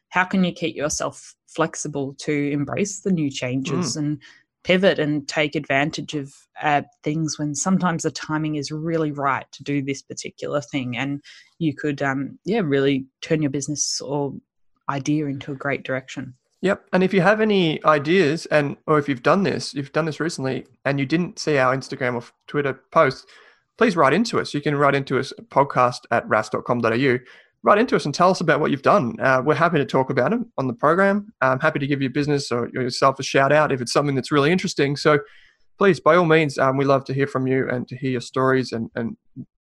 how 0.10 0.24
can 0.24 0.44
you 0.44 0.54
keep 0.54 0.76
yourself 0.76 1.36
flexible 1.48 2.16
to 2.20 2.52
embrace 2.52 3.02
the 3.02 3.12
new 3.12 3.30
changes 3.30 3.96
mm. 3.96 4.00
and 4.00 4.22
pivot 4.64 5.00
and 5.00 5.28
take 5.28 5.56
advantage 5.56 6.14
of 6.14 6.34
uh, 6.62 6.84
things 7.04 7.40
when 7.40 7.56
sometimes 7.56 8.04
the 8.04 8.12
timing 8.12 8.56
is 8.56 8.72
really 8.72 9.12
right 9.12 9.46
to 9.52 9.64
do 9.64 9.82
this 9.82 10.02
particular 10.02 10.62
thing. 10.62 10.96
And 10.98 11.22
you 11.60 11.76
could 11.76 12.02
um, 12.02 12.38
yeah 12.46 12.62
really 12.64 13.06
turn 13.22 13.42
your 13.42 13.52
business 13.52 14.02
or 14.02 14.34
idea 14.90 15.26
into 15.26 15.52
a 15.52 15.56
great 15.56 15.84
direction. 15.84 16.36
Yep. 16.62 16.86
And 16.94 17.04
if 17.04 17.12
you 17.12 17.22
have 17.22 17.42
any 17.42 17.84
ideas 17.86 18.46
and 18.48 18.78
or 18.86 19.00
if 19.00 19.10
you've 19.10 19.24
done 19.24 19.44
this 19.44 19.74
you've 19.74 19.94
done 19.94 20.06
this 20.06 20.20
recently 20.20 20.66
and 20.86 21.00
you 21.00 21.08
didn't 21.08 21.40
see 21.40 21.58
our 21.58 21.76
instagram 21.76 22.14
or 22.14 22.24
twitter 22.46 22.80
posts 22.92 23.26
please 23.82 23.96
write 23.96 24.14
into 24.14 24.40
us. 24.40 24.54
You 24.54 24.62
can 24.62 24.76
write 24.76 24.94
into 24.94 25.18
us 25.18 25.34
podcast 25.50 26.02
at 26.12 26.28
rask.com.au 26.28 27.18
write 27.64 27.78
into 27.78 27.96
us 27.96 28.06
and 28.06 28.14
tell 28.14 28.30
us 28.30 28.42
about 28.42 28.60
what 28.60 28.72
you've 28.72 28.82
done. 28.82 29.16
Uh, 29.20 29.42
we're 29.44 29.56
happy 29.56 29.78
to 29.78 29.86
talk 29.86 30.10
about 30.10 30.34
it 30.34 30.40
on 30.58 30.68
the 30.68 30.74
program. 30.74 31.32
I'm 31.42 31.60
happy 31.60 31.80
to 31.80 31.88
give 31.88 32.02
your 32.02 32.12
business 32.12 32.52
or 32.52 32.70
yourself 32.74 33.20
a 33.20 33.24
shout 33.24 33.52
out 33.52 33.72
if 33.72 33.82
it's 33.82 33.94
something 33.94 34.16
that's 34.16 34.32
really 34.32 34.52
interesting. 34.52 34.96
So 34.96 35.20
please, 35.78 36.00
by 36.00 36.16
all 36.16 36.26
means, 36.26 36.58
um, 36.58 36.78
we 36.78 36.86
love 36.86 37.06
to 37.06 37.14
hear 37.14 37.28
from 37.28 37.48
you 37.48 37.70
and 37.70 37.88
to 37.88 37.96
hear 37.96 38.12
your 38.12 38.22
stories 38.22 38.72
and, 38.72 38.90
and 38.96 39.16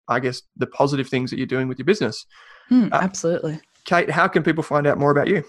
I 0.07 0.19
guess 0.19 0.41
the 0.57 0.67
positive 0.67 1.07
things 1.07 1.31
that 1.31 1.37
you're 1.37 1.47
doing 1.47 1.67
with 1.67 1.79
your 1.79 1.85
business. 1.85 2.25
Mm, 2.69 2.91
uh, 2.91 2.99
absolutely. 3.01 3.59
Kate, 3.85 4.09
how 4.09 4.27
can 4.27 4.43
people 4.43 4.63
find 4.63 4.85
out 4.85 4.99
more 4.99 5.11
about 5.11 5.27
you? 5.27 5.43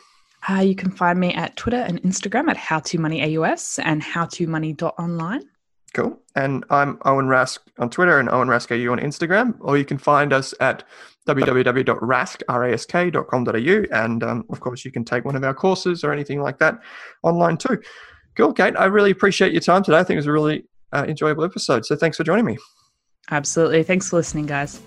Uh, 0.48 0.60
you 0.60 0.74
can 0.74 0.90
find 0.90 1.20
me 1.20 1.34
at 1.34 1.56
Twitter 1.56 1.76
and 1.76 2.02
Instagram 2.02 2.48
at 2.48 2.56
howtomoneyAUS 2.56 3.78
and 3.84 4.02
howtomoney.online. 4.02 5.42
Cool. 5.92 6.16
And 6.36 6.64
I'm 6.70 6.98
Owen 7.04 7.26
Rask 7.26 7.58
on 7.78 7.90
Twitter 7.90 8.20
and 8.20 8.30
Owen 8.30 8.48
Rask 8.48 8.70
AU 8.70 8.92
on 8.92 8.98
Instagram, 8.98 9.56
or 9.60 9.76
you 9.76 9.84
can 9.84 9.98
find 9.98 10.32
us 10.32 10.54
at 10.60 10.84
www.rask.com.au. 11.26 14.04
And 14.04 14.22
um, 14.22 14.44
of 14.50 14.60
course, 14.60 14.84
you 14.84 14.92
can 14.92 15.04
take 15.04 15.24
one 15.24 15.36
of 15.36 15.42
our 15.42 15.54
courses 15.54 16.04
or 16.04 16.12
anything 16.12 16.40
like 16.40 16.58
that 16.58 16.78
online 17.22 17.56
too. 17.56 17.80
Cool, 18.36 18.52
Kate. 18.52 18.76
I 18.76 18.84
really 18.86 19.10
appreciate 19.10 19.52
your 19.52 19.60
time 19.60 19.82
today. 19.82 19.98
I 19.98 20.04
think 20.04 20.16
it 20.16 20.20
was 20.20 20.26
a 20.26 20.32
really 20.32 20.64
uh, 20.92 21.04
enjoyable 21.08 21.44
episode. 21.44 21.84
So 21.84 21.96
thanks 21.96 22.16
for 22.16 22.24
joining 22.24 22.44
me. 22.44 22.58
Absolutely. 23.30 23.82
Thanks 23.82 24.10
for 24.10 24.16
listening, 24.16 24.46
guys. 24.46 24.80